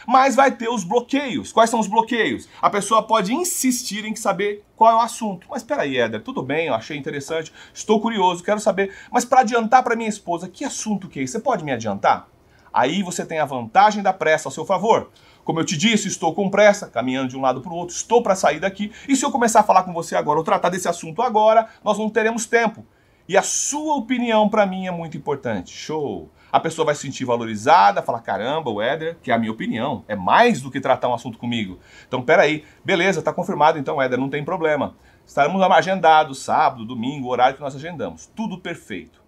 [0.08, 1.52] Mas vai ter os bloqueios.
[1.52, 2.48] Quais são os bloqueios?
[2.62, 5.48] A pessoa pode insistir em saber qual é o assunto.
[5.50, 8.94] Mas espera aí, Éder, tudo bem, eu achei interessante, estou curioso, quero saber.
[9.12, 11.28] Mas para adiantar para minha esposa, que assunto que é?
[11.28, 12.28] Você pode me adiantar?
[12.74, 15.10] Aí você tem a vantagem da pressa ao seu favor.
[15.46, 18.22] Como eu te disse, estou com pressa, caminhando de um lado para o outro, estou
[18.22, 18.92] para sair daqui.
[19.08, 21.98] E se eu começar a falar com você agora, ou tratar desse assunto agora, nós
[21.98, 22.86] não teremos tempo.
[23.30, 25.72] E a sua opinião para mim é muito importante.
[25.72, 26.30] Show!
[26.56, 30.06] A pessoa vai se sentir valorizada, falar: caramba, o Éder, que é a minha opinião,
[30.08, 31.80] é mais do que tratar um assunto comigo.
[32.08, 34.96] Então, peraí, beleza, tá confirmado então, Éder, não tem problema.
[35.28, 38.28] Estaremos agendados sábado, domingo, horário que nós agendamos.
[38.34, 39.22] Tudo perfeito.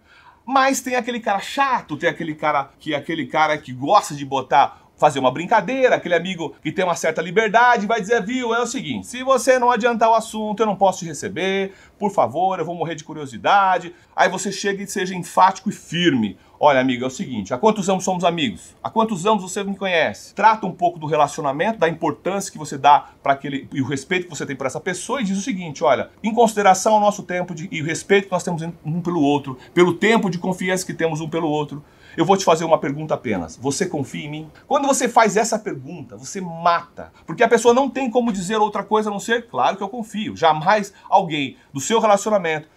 [0.46, 4.87] Mas tem aquele cara chato, tem aquele cara que aquele cara que gosta de botar
[4.98, 8.66] fazer uma brincadeira, aquele amigo que tem uma certa liberdade vai dizer, viu, é o
[8.66, 12.66] seguinte, se você não adiantar o assunto, eu não posso te receber, por favor, eu
[12.66, 13.94] vou morrer de curiosidade.
[14.16, 16.38] Aí você chega e seja enfático e firme.
[16.60, 18.76] Olha, amigo, é o seguinte: há quantos anos somos amigos?
[18.84, 20.34] Há quantos anos você me conhece?
[20.34, 24.24] Trata um pouco do relacionamento, da importância que você dá para aquele e o respeito
[24.24, 27.24] que você tem por essa pessoa e diz o seguinte: olha, em consideração ao nosso
[27.24, 30.86] tempo de, e o respeito que nós temos um pelo outro, pelo tempo de confiança
[30.86, 31.84] que temos um pelo outro,
[32.18, 33.56] eu vou te fazer uma pergunta apenas.
[33.56, 34.52] Você confia em mim?
[34.68, 37.14] Quando você faz essa pergunta, você mata.
[37.26, 39.90] Porque a pessoa não tem como dizer outra coisa a não ser, claro que eu
[39.90, 40.36] confio.
[40.36, 42.68] Jamais alguém do seu relacionamento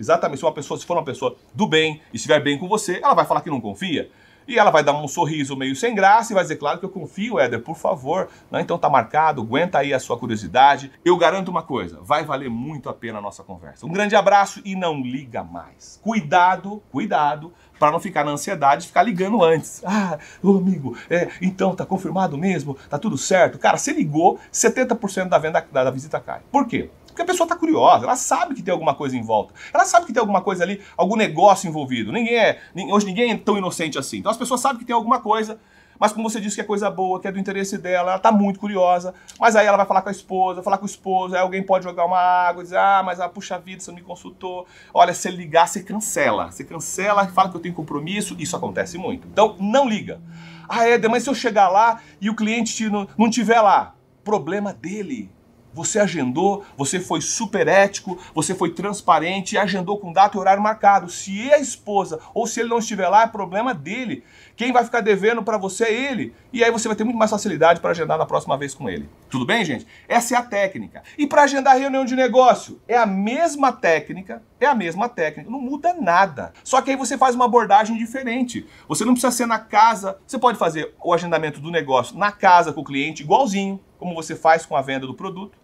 [0.00, 0.38] Exatamente.
[0.38, 3.12] Se uma pessoa, se for uma pessoa do bem e estiver bem com você, ela
[3.12, 4.10] vai falar que não confia.
[4.50, 6.90] E ela vai dar um sorriso meio sem graça e vai dizer, claro que eu
[6.90, 8.28] confio, Éder, por favor.
[8.50, 8.60] Né?
[8.60, 10.90] Então tá marcado, aguenta aí a sua curiosidade.
[11.04, 13.86] Eu garanto uma coisa, vai valer muito a pena a nossa conversa.
[13.86, 16.00] Um grande abraço e não liga mais.
[16.02, 19.82] Cuidado, cuidado, para não ficar na ansiedade, ficar ligando antes.
[19.84, 23.56] Ah, ô amigo, é, então tá confirmado mesmo, tá tudo certo.
[23.56, 26.40] Cara, você ligou, 70% da venda da, da visita cai.
[26.50, 26.90] Por quê?
[27.20, 29.52] Porque a pessoa está curiosa, ela sabe que tem alguma coisa em volta.
[29.74, 32.12] Ela sabe que tem alguma coisa ali, algum negócio envolvido.
[32.12, 32.60] Ninguém é,
[32.90, 34.18] hoje ninguém é tão inocente assim.
[34.18, 35.60] Então as pessoas sabem que tem alguma coisa,
[35.98, 38.32] mas como você disse que é coisa boa, que é do interesse dela, ela está
[38.32, 39.12] muito curiosa.
[39.38, 41.84] Mas aí ela vai falar com a esposa, falar com o esposo, aí alguém pode
[41.84, 44.66] jogar uma água, dizer, ah, mas ah, puxa vida, você não me consultou.
[44.94, 46.50] Olha, se ligar, você cancela.
[46.50, 49.28] Você cancela, fala que eu tenho compromisso, isso acontece muito.
[49.28, 50.22] Então, não liga.
[50.66, 53.94] Ah, Éder, mas se eu chegar lá e o cliente não, não tiver lá,
[54.24, 55.30] problema dele.
[55.72, 61.10] Você agendou, você foi super ético, você foi transparente agendou com data e horário marcado.
[61.10, 64.24] Se a esposa ou se ele não estiver lá, é problema dele.
[64.56, 66.34] Quem vai ficar devendo para você é ele.
[66.52, 69.08] E aí você vai ter muito mais facilidade para agendar na próxima vez com ele.
[69.28, 69.86] Tudo bem, gente?
[70.08, 71.02] Essa é a técnica.
[71.16, 75.60] E para agendar reunião de negócio, é a mesma técnica, é a mesma técnica, não
[75.60, 76.52] muda nada.
[76.64, 78.66] Só que aí você faz uma abordagem diferente.
[78.88, 82.72] Você não precisa ser na casa, você pode fazer o agendamento do negócio na casa
[82.72, 85.59] com o cliente igualzinho, como você faz com a venda do produto.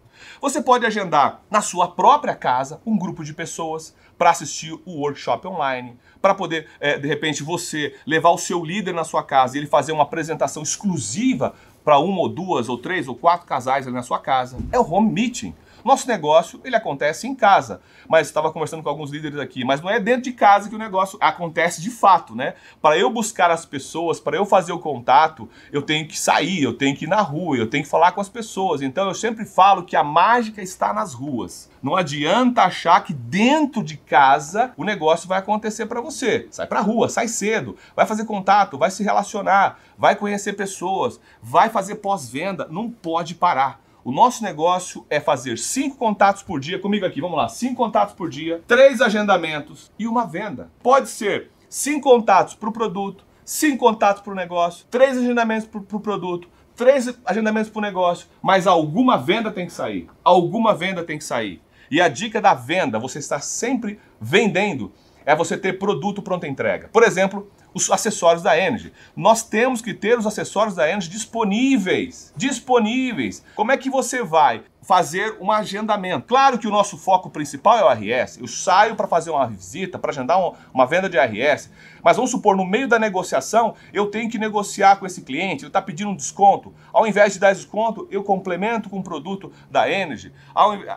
[0.46, 5.44] Você pode agendar na sua própria casa um grupo de pessoas para assistir o workshop
[5.48, 9.58] online, para poder, é, de repente, você levar o seu líder na sua casa e
[9.58, 13.96] ele fazer uma apresentação exclusiva para uma ou duas ou três ou quatro casais ali
[13.96, 14.56] na sua casa.
[14.70, 15.52] É o home meeting.
[15.86, 17.80] Nosso negócio, ele acontece em casa.
[18.08, 20.78] Mas estava conversando com alguns líderes aqui, mas não é dentro de casa que o
[20.78, 22.54] negócio acontece de fato, né?
[22.82, 26.74] Para eu buscar as pessoas, para eu fazer o contato, eu tenho que sair, eu
[26.74, 28.82] tenho que ir na rua, eu tenho que falar com as pessoas.
[28.82, 31.70] Então eu sempre falo que a mágica está nas ruas.
[31.80, 36.48] Não adianta achar que dentro de casa o negócio vai acontecer para você.
[36.50, 41.68] Sai para rua, sai cedo, vai fazer contato, vai se relacionar, vai conhecer pessoas, vai
[41.68, 43.85] fazer pós-venda, não pode parar.
[44.06, 48.14] O nosso negócio é fazer cinco contatos por dia, comigo aqui, vamos lá, cinco contatos
[48.14, 50.70] por dia, três agendamentos e uma venda.
[50.80, 55.80] Pode ser cinco contatos para o produto, cinco contatos para o negócio, três agendamentos para
[55.80, 60.08] o pro produto, três agendamentos para o negócio, mas alguma venda tem que sair.
[60.22, 61.60] Alguma venda tem que sair.
[61.90, 64.92] E a dica da venda, você está sempre vendendo,
[65.24, 66.86] é você ter produto pronta entrega.
[66.92, 68.90] Por exemplo, os acessórios da Energy.
[69.14, 72.32] Nós temos que ter os acessórios da Energy disponíveis.
[72.34, 73.44] Disponíveis.
[73.54, 76.26] Como é que você vai fazer um agendamento.
[76.28, 78.38] Claro que o nosso foco principal é o RS.
[78.38, 81.70] Eu saio para fazer uma visita, para agendar uma, uma, venda de RS.
[82.04, 85.70] Mas vamos supor, no meio da negociação, eu tenho que negociar com esse cliente, ele
[85.70, 86.72] está pedindo um desconto.
[86.92, 90.32] Ao invés de dar desconto, eu complemento com um produto da Energy.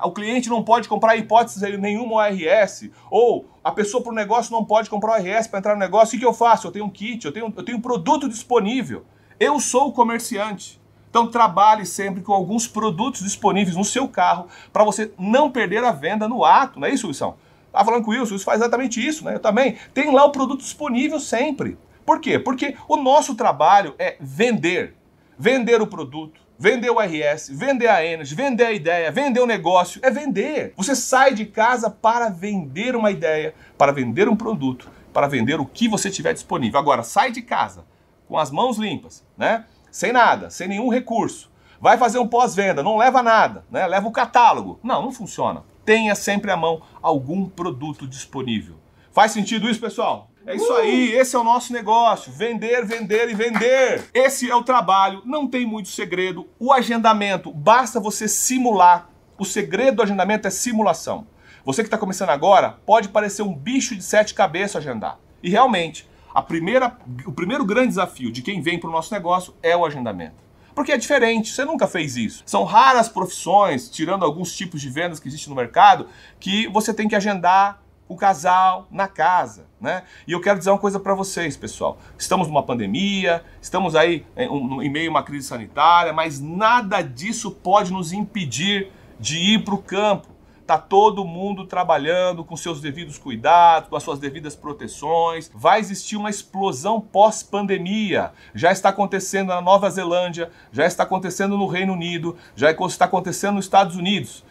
[0.03, 2.91] O cliente não pode comprar hipótese nenhuma RS.
[3.09, 6.15] Ou a pessoa para o negócio não pode comprar o RS para entrar no negócio.
[6.15, 6.67] O que eu faço?
[6.67, 9.03] Eu tenho um kit, eu tenho, eu tenho um produto disponível.
[9.39, 10.79] Eu sou o comerciante.
[11.09, 15.91] Então trabalhe sempre com alguns produtos disponíveis no seu carro para você não perder a
[15.91, 17.35] venda no ato, não é isso, Wilson?
[17.71, 19.35] Tá falando com o Wilson, isso faz exatamente isso, né?
[19.35, 19.77] Eu também.
[19.93, 21.77] Tem lá o produto disponível sempre.
[22.05, 22.39] Por quê?
[22.39, 24.95] Porque o nosso trabalho é vender.
[25.37, 30.01] Vender o produto, vender o RS, vender a Energy, vender a ideia, vender o negócio.
[30.03, 30.73] É vender.
[30.75, 35.65] Você sai de casa para vender uma ideia, para vender um produto, para vender o
[35.65, 36.79] que você tiver disponível.
[36.79, 37.85] Agora, sai de casa
[38.27, 39.65] com as mãos limpas, né?
[39.91, 41.49] Sem nada, sem nenhum recurso.
[41.81, 43.87] Vai fazer um pós-venda, não leva nada, né?
[43.87, 44.79] leva o catálogo.
[44.83, 45.63] Não, não funciona.
[45.85, 48.75] Tenha sempre à mão algum produto disponível.
[49.11, 50.29] Faz sentido isso, pessoal?
[50.45, 52.31] É isso aí, esse é o nosso negócio.
[52.31, 54.09] Vender, vender e vender.
[54.13, 56.47] Esse é o trabalho, não tem muito segredo.
[56.59, 59.09] O agendamento, basta você simular.
[59.37, 61.27] O segredo do agendamento é simulação.
[61.63, 65.19] Você que está começando agora, pode parecer um bicho de sete cabeças agendar.
[65.43, 69.53] E realmente, a primeira, o primeiro grande desafio de quem vem para o nosso negócio
[69.61, 70.49] é o agendamento.
[70.73, 72.43] Porque é diferente, você nunca fez isso.
[72.45, 76.07] São raras profissões, tirando alguns tipos de vendas que existem no mercado,
[76.39, 80.03] que você tem que agendar o casal na casa, né?
[80.25, 81.99] E eu quero dizer uma coisa para vocês, pessoal.
[82.17, 87.91] Estamos numa pandemia, estamos aí em, meio a uma crise sanitária, mas nada disso pode
[87.91, 90.28] nos impedir de ir para o campo
[90.69, 95.49] Tá todo mundo trabalhando com seus devidos cuidados, com as suas devidas proteções.
[95.51, 98.31] Vai existir uma explosão pós-pandemia.
[98.53, 103.55] Já está acontecendo na Nova Zelândia, já está acontecendo no Reino Unido, já está acontecendo
[103.55, 104.43] nos Estados Unidos.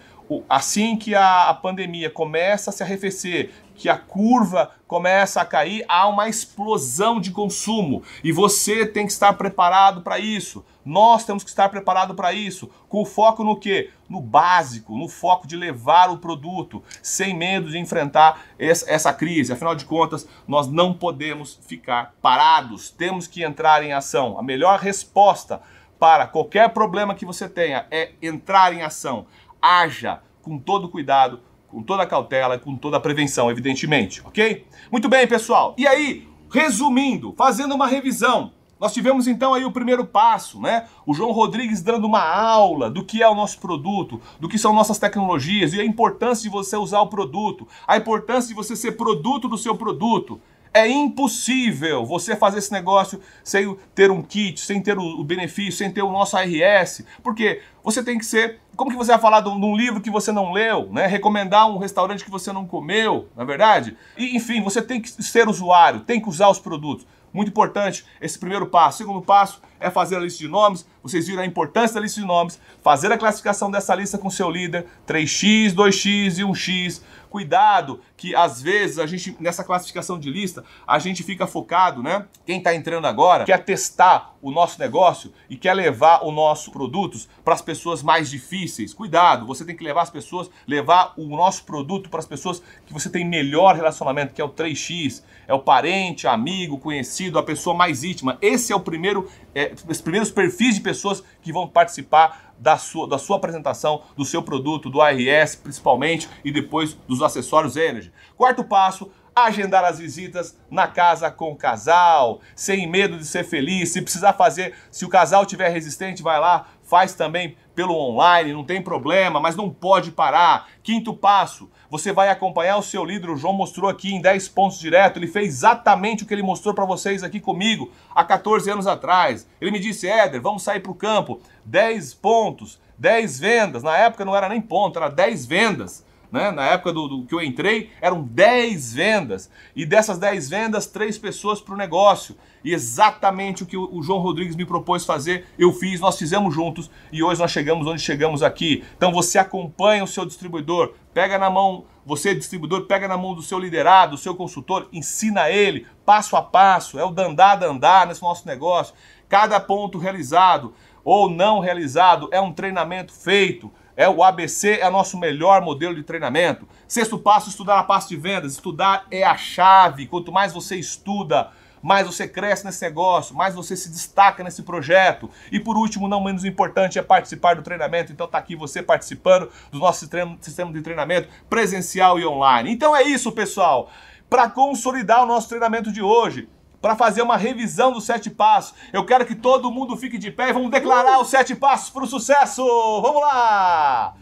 [0.49, 6.09] Assim que a, pandemia começa a se arrefecer, que a curva começa a cair, há
[6.09, 10.65] uma explosão de consumo e você tem que estar preparado para isso.
[10.85, 13.91] Nós temos que estar preparado para isso, com foco no quê?
[14.09, 19.53] No básico, no foco de levar o produto, sem medo de enfrentar essa crise.
[19.53, 24.39] Afinal de contas, nós não podemos ficar parados, temos que entrar em ação.
[24.39, 25.61] A melhor resposta
[26.01, 29.27] para qualquer problema que você tenha é entrar em ação.
[29.61, 34.67] Haja com todo cuidado, com toda a cautela com toda a prevenção, evidentemente, ok?
[34.91, 35.75] Muito bem, pessoal.
[35.79, 40.87] E aí, resumindo, fazendo uma revisão, nós tivemos então aí o primeiro passo, né?
[41.05, 44.73] O João Rodrigues dando uma aula do que é o nosso produto, do que são
[44.73, 48.93] nossas tecnologias e a importância de você usar o produto, a importância de você ser
[48.93, 50.41] produto do seu produto.
[50.73, 55.91] É impossível você fazer esse negócio sem ter um kit, sem ter o benefício, sem
[55.91, 58.61] ter o nosso ARS, porque você tem que ser.
[58.77, 61.07] Como que você vai falar de um livro que você não leu, né?
[61.07, 63.97] Recomendar um restaurante que você não comeu, na é verdade?
[64.17, 67.07] E, enfim, você tem que ser usuário, tem que usar os produtos.
[67.39, 68.99] Muito importante esse primeiro passo.
[68.99, 70.85] Segundo passo é fazer a lista de nomes.
[71.01, 72.61] Vocês viram a importância da lista de nomes.
[72.83, 74.87] Fazer a classificação dessa lista com seu líder.
[75.07, 77.01] 3x, 2x e 1x.
[77.31, 82.27] Cuidado que às vezes a gente, nessa classificação de lista, a gente fica focado, né?
[82.47, 87.29] Quem está entrando agora quer testar o nosso negócio e quer levar o nosso produtos
[87.45, 88.95] para as pessoas mais difíceis.
[88.95, 92.93] Cuidado, você tem que levar as pessoas, levar o nosso produto para as pessoas que
[92.93, 97.77] você tem melhor relacionamento, que é o 3x, é o parente, amigo, conhecido, a pessoa
[97.77, 98.39] mais íntima.
[98.41, 103.09] Esse é o primeiro, é, os primeiros perfis de pessoas que vão participar da sua,
[103.09, 108.13] da sua apresentação, do seu produto, do ARS principalmente, e depois dos acessórios Energy.
[108.37, 113.93] Quarto passo, agendar as visitas na casa com o casal, sem medo de ser feliz.
[113.93, 118.65] Se precisar fazer, se o casal tiver resistente, vai lá, faz também pelo online, não
[118.65, 120.69] tem problema, mas não pode parar.
[120.83, 124.79] Quinto passo, você vai acompanhar o seu líder, o João mostrou aqui em 10 pontos
[124.79, 128.87] direto, ele fez exatamente o que ele mostrou para vocês aqui comigo há 14 anos
[128.87, 129.47] atrás.
[129.61, 134.25] Ele me disse, Éder, vamos sair para o campo, 10 pontos, 10 vendas, na época
[134.25, 136.05] não era nem ponto, era 10 vendas.
[136.31, 136.51] Né?
[136.51, 139.51] Na época do, do, que eu entrei, eram 10 vendas.
[139.75, 142.37] E dessas 10 vendas, 3 pessoas para o negócio.
[142.63, 146.55] E exatamente o que o, o João Rodrigues me propôs fazer, eu fiz, nós fizemos
[146.55, 148.85] juntos e hoje nós chegamos onde chegamos aqui.
[148.97, 153.43] Então você acompanha o seu distribuidor, pega na mão, você distribuidor, pega na mão do
[153.43, 158.23] seu liderado, do seu consultor, ensina ele passo a passo, é o dandar, dandar nesse
[158.23, 158.95] nosso negócio.
[159.29, 160.75] Cada ponto realizado
[161.05, 163.73] ou não realizado é um treinamento feito.
[163.99, 166.69] É o ABC é nosso melhor modelo de treinamento.
[166.87, 168.53] Sexto passo, estudar a parte de vendas.
[168.53, 170.07] Estudar é a chave.
[170.07, 171.51] Quanto mais você estuda,
[171.83, 175.29] mais você cresce nesse negócio, mais você se destaca nesse projeto.
[175.51, 178.13] E por último, não menos importante, é participar do treinamento.
[178.13, 180.09] Então tá aqui você participando do nosso
[180.41, 182.71] sistema de treinamento presencial e online.
[182.71, 183.91] Então é isso, pessoal.
[184.31, 186.49] Para consolidar o nosso treinamento de hoje,
[186.81, 188.75] para fazer uma revisão dos sete passos.
[188.93, 192.05] Eu quero que todo mundo fique de pé e vamos declarar os sete passos para
[192.05, 192.65] o sucesso.
[193.03, 194.15] Vamos lá!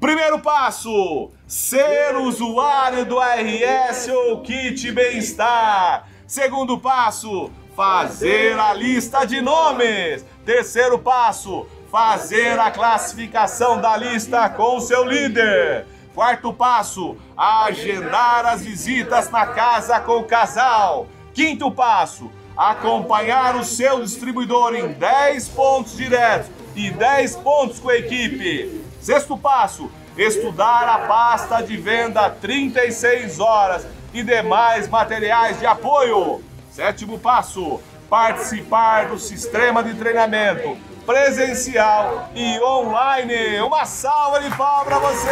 [0.00, 6.08] Primeiro passo: ser usuário do ARS ou kit bem-estar.
[6.26, 10.24] Segundo passo: fazer a lista de nomes.
[10.44, 15.86] Terceiro passo: fazer a classificação da lista com seu líder.
[16.14, 21.06] Quarto passo: agendar as visitas na casa com o casal.
[21.34, 27.96] Quinto passo: acompanhar o seu distribuidor em 10 pontos diretos e 10 pontos com a
[27.96, 28.80] equipe.
[29.00, 36.40] Sexto passo: estudar a pasta de venda 36 horas e demais materiais de apoio.
[36.70, 43.60] Sétimo passo: participar do sistema de treinamento presencial e online.
[43.60, 45.30] Uma salva de palmas para você!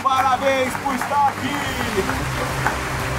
[0.00, 2.37] Parabéns por estar aqui!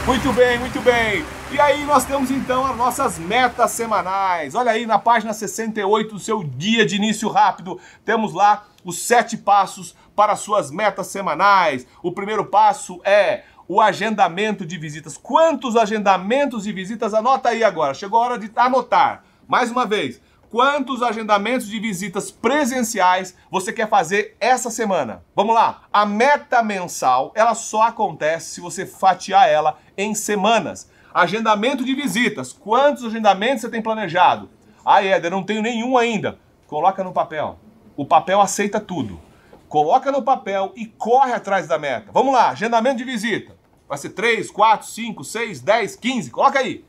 [0.06, 1.24] Muito bem, muito bem.
[1.52, 4.56] E aí nós temos então as nossas metas semanais.
[4.56, 9.38] Olha aí na página 68 do seu guia de início rápido, temos lá os sete
[9.38, 11.86] passos para suas metas semanais.
[12.02, 15.16] O primeiro passo é o agendamento de visitas.
[15.16, 17.14] Quantos agendamentos de visitas?
[17.14, 17.94] Anota aí agora.
[17.94, 19.24] Chegou a hora de anotar.
[19.48, 20.20] Mais uma vez,
[20.52, 25.24] quantos agendamentos de visitas presenciais você quer fazer essa semana.
[25.36, 25.84] Vamos lá.
[25.94, 30.90] A meta mensal, ela só acontece se você fatiar ela em semanas.
[31.14, 32.52] Agendamento de visitas.
[32.52, 34.50] Quantos agendamentos você tem planejado?
[34.86, 36.40] Ah, Éder, não tenho nenhum ainda.
[36.68, 37.60] Coloca no papel.
[37.96, 39.20] O papel aceita tudo.
[39.68, 42.12] Coloca no papel e corre atrás da meta.
[42.12, 43.56] Vamos lá, agendamento de visita.
[43.88, 46.32] Vai ser 3, 4, 5, 6, 10, 15.
[46.32, 46.86] Coloca aí.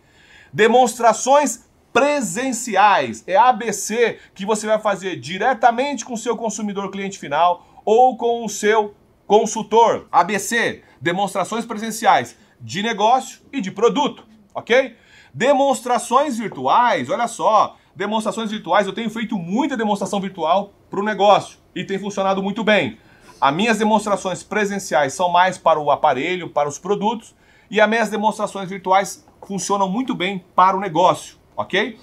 [0.52, 3.24] Demonstrações presenciais.
[3.26, 8.44] É ABC que você vai fazer diretamente com o seu consumidor cliente final ou com
[8.44, 8.94] o seu
[9.26, 10.06] consultor.
[10.10, 14.96] ABC, demonstrações presenciais de negócio e de produto, ok?
[15.32, 21.58] Demonstrações virtuais, olha só, demonstrações virtuais, eu tenho feito muita demonstração virtual para o negócio
[21.74, 22.98] e tem funcionado muito bem.
[23.40, 27.34] As minhas demonstrações presenciais são mais para o aparelho, para os produtos,
[27.70, 31.98] e as minhas demonstrações virtuais funcionam muito bem para o negócio, ok?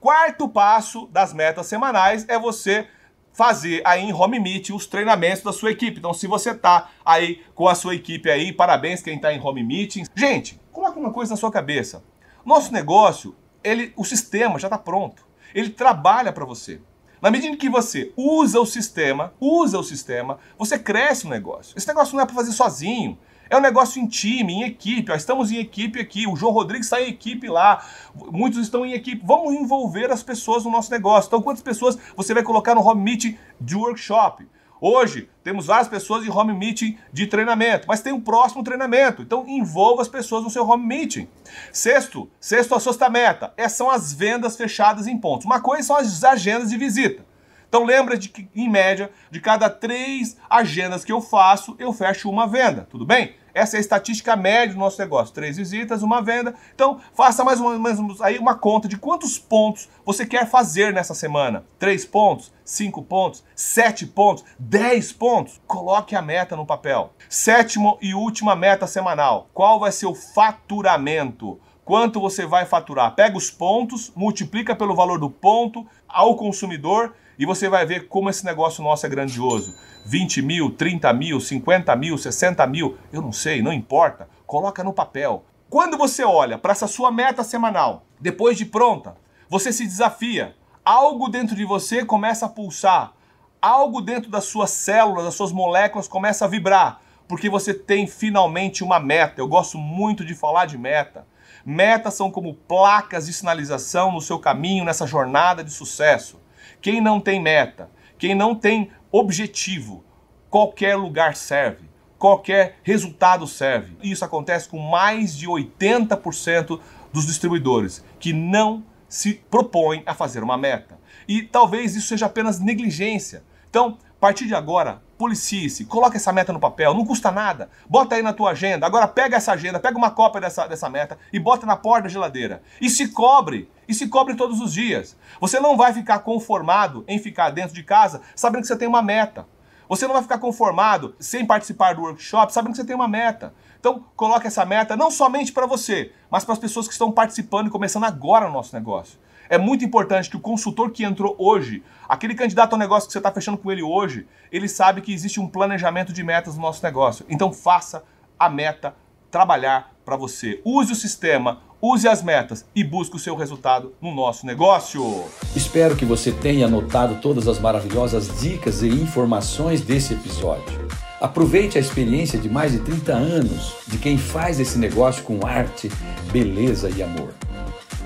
[0.00, 2.88] Quarto passo das metas semanais é você
[3.32, 5.98] fazer aí em home meeting os treinamentos da sua equipe.
[5.98, 9.62] Então, se você tá aí com a sua equipe aí, parabéns quem tá em home
[9.62, 10.04] meeting.
[10.14, 12.04] Gente, coloque uma coisa na sua cabeça.
[12.44, 15.24] Nosso negócio, ele, o sistema já está pronto.
[15.54, 16.80] Ele trabalha para você.
[17.20, 21.76] Na medida que você usa o sistema, usa o sistema, você cresce no negócio.
[21.76, 23.16] Esse negócio não é para fazer sozinho.
[23.52, 25.12] É um negócio em time, em equipe.
[25.12, 26.26] Ó, estamos em equipe aqui.
[26.26, 27.84] O João Rodrigues está em equipe lá.
[28.14, 29.20] Muitos estão em equipe.
[29.22, 31.28] Vamos envolver as pessoas no nosso negócio.
[31.28, 34.48] Então, quantas pessoas você vai colocar no home meeting de workshop?
[34.80, 39.20] Hoje, temos várias pessoas em home meeting de treinamento, mas tem um próximo treinamento.
[39.20, 41.28] Então, envolva as pessoas no seu home meeting.
[41.70, 42.74] Sexto, sexto,
[43.04, 43.52] a meta.
[43.58, 45.44] Essas são as vendas fechadas em pontos.
[45.44, 47.22] Uma coisa são as agendas de visita.
[47.68, 52.28] Então lembra de que, em média, de cada três agendas que eu faço, eu fecho
[52.28, 53.34] uma venda, tudo bem?
[53.54, 55.34] Essa é a estatística média do nosso negócio.
[55.34, 56.54] Três visitas, uma venda.
[56.74, 61.14] Então, faça mais ou menos aí uma conta de quantos pontos você quer fazer nessa
[61.14, 61.64] semana.
[61.78, 65.60] Três pontos, cinco pontos, sete pontos, dez pontos.
[65.66, 67.12] Coloque a meta no papel.
[67.28, 69.48] Sétimo e última meta semanal.
[69.52, 71.60] Qual vai ser o faturamento?
[71.84, 73.14] Quanto você vai faturar?
[73.14, 78.28] Pega os pontos, multiplica pelo valor do ponto ao consumidor e você vai ver como
[78.28, 79.74] esse negócio nosso é grandioso.
[80.04, 84.28] 20 mil, 30 mil, 50 mil, 60 mil, eu não sei, não importa.
[84.46, 85.44] Coloca no papel.
[85.70, 89.16] Quando você olha para essa sua meta semanal, depois de pronta,
[89.48, 90.54] você se desafia.
[90.84, 93.12] Algo dentro de você começa a pulsar.
[93.60, 97.00] Algo dentro das suas células, das suas moléculas começa a vibrar.
[97.28, 99.40] Porque você tem finalmente uma meta.
[99.40, 101.26] Eu gosto muito de falar de meta.
[101.64, 106.41] Metas são como placas de sinalização no seu caminho, nessa jornada de sucesso.
[106.82, 107.88] Quem não tem meta,
[108.18, 110.04] quem não tem objetivo,
[110.50, 111.88] qualquer lugar serve,
[112.18, 113.96] qualquer resultado serve.
[114.02, 116.80] Isso acontece com mais de 80%
[117.12, 120.98] dos distribuidores que não se propõem a fazer uma meta.
[121.28, 123.44] E talvez isso seja apenas negligência.
[123.70, 127.68] Então, partir de agora, policie-se, coloque essa meta no papel, não custa nada.
[127.90, 128.86] Bota aí na tua agenda.
[128.86, 132.08] Agora pega essa agenda, pega uma cópia dessa, dessa meta e bota na porta da
[132.08, 132.62] geladeira.
[132.80, 135.16] E se cobre, e se cobre todos os dias.
[135.40, 139.02] Você não vai ficar conformado em ficar dentro de casa sabendo que você tem uma
[139.02, 139.44] meta.
[139.88, 143.52] Você não vai ficar conformado sem participar do workshop sabendo que você tem uma meta.
[143.80, 147.66] Então, coloque essa meta não somente para você, mas para as pessoas que estão participando
[147.66, 149.18] e começando agora no nosso negócio.
[149.48, 153.18] É muito importante que o consultor que entrou hoje, aquele candidato ao negócio que você
[153.18, 156.82] está fechando com ele hoje, ele sabe que existe um planejamento de metas no nosso
[156.82, 157.24] negócio.
[157.28, 158.04] Então faça
[158.38, 158.94] a meta
[159.30, 160.60] trabalhar para você.
[160.64, 165.24] Use o sistema, use as metas e busque o seu resultado no nosso negócio.
[165.56, 170.88] Espero que você tenha anotado todas as maravilhosas dicas e informações desse episódio.
[171.20, 175.88] Aproveite a experiência de mais de 30 anos de quem faz esse negócio com arte,
[176.32, 177.32] beleza e amor.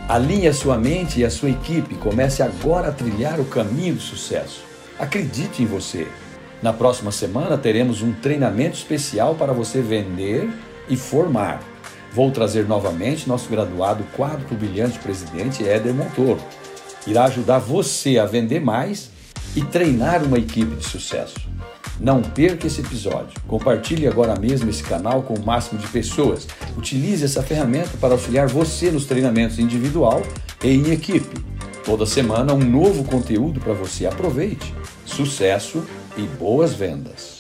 [0.09, 1.97] Alinhe a sua mente e a sua equipe.
[1.97, 4.62] Comece agora a trilhar o caminho do sucesso.
[5.01, 6.07] Acredite em você.
[6.62, 10.49] Na próxima semana teremos um treinamento especial para você vender
[10.89, 11.61] e formar.
[12.12, 16.41] Vou trazer novamente nosso graduado quádruplo brilhante presidente Éder Montoro.
[17.05, 19.11] Irá ajudar você a vender mais
[19.57, 21.41] e treinar uma equipe de sucesso.
[21.98, 23.40] Não perca esse episódio.
[23.47, 26.47] Compartilhe agora mesmo esse canal com o máximo de pessoas.
[26.77, 30.23] Utilize essa ferramenta para auxiliar você nos treinamentos individual
[30.62, 31.44] e em equipe.
[31.85, 34.06] Toda semana um novo conteúdo para você.
[34.06, 34.74] Aproveite.
[35.05, 35.85] Sucesso
[36.16, 37.36] e boas vendas.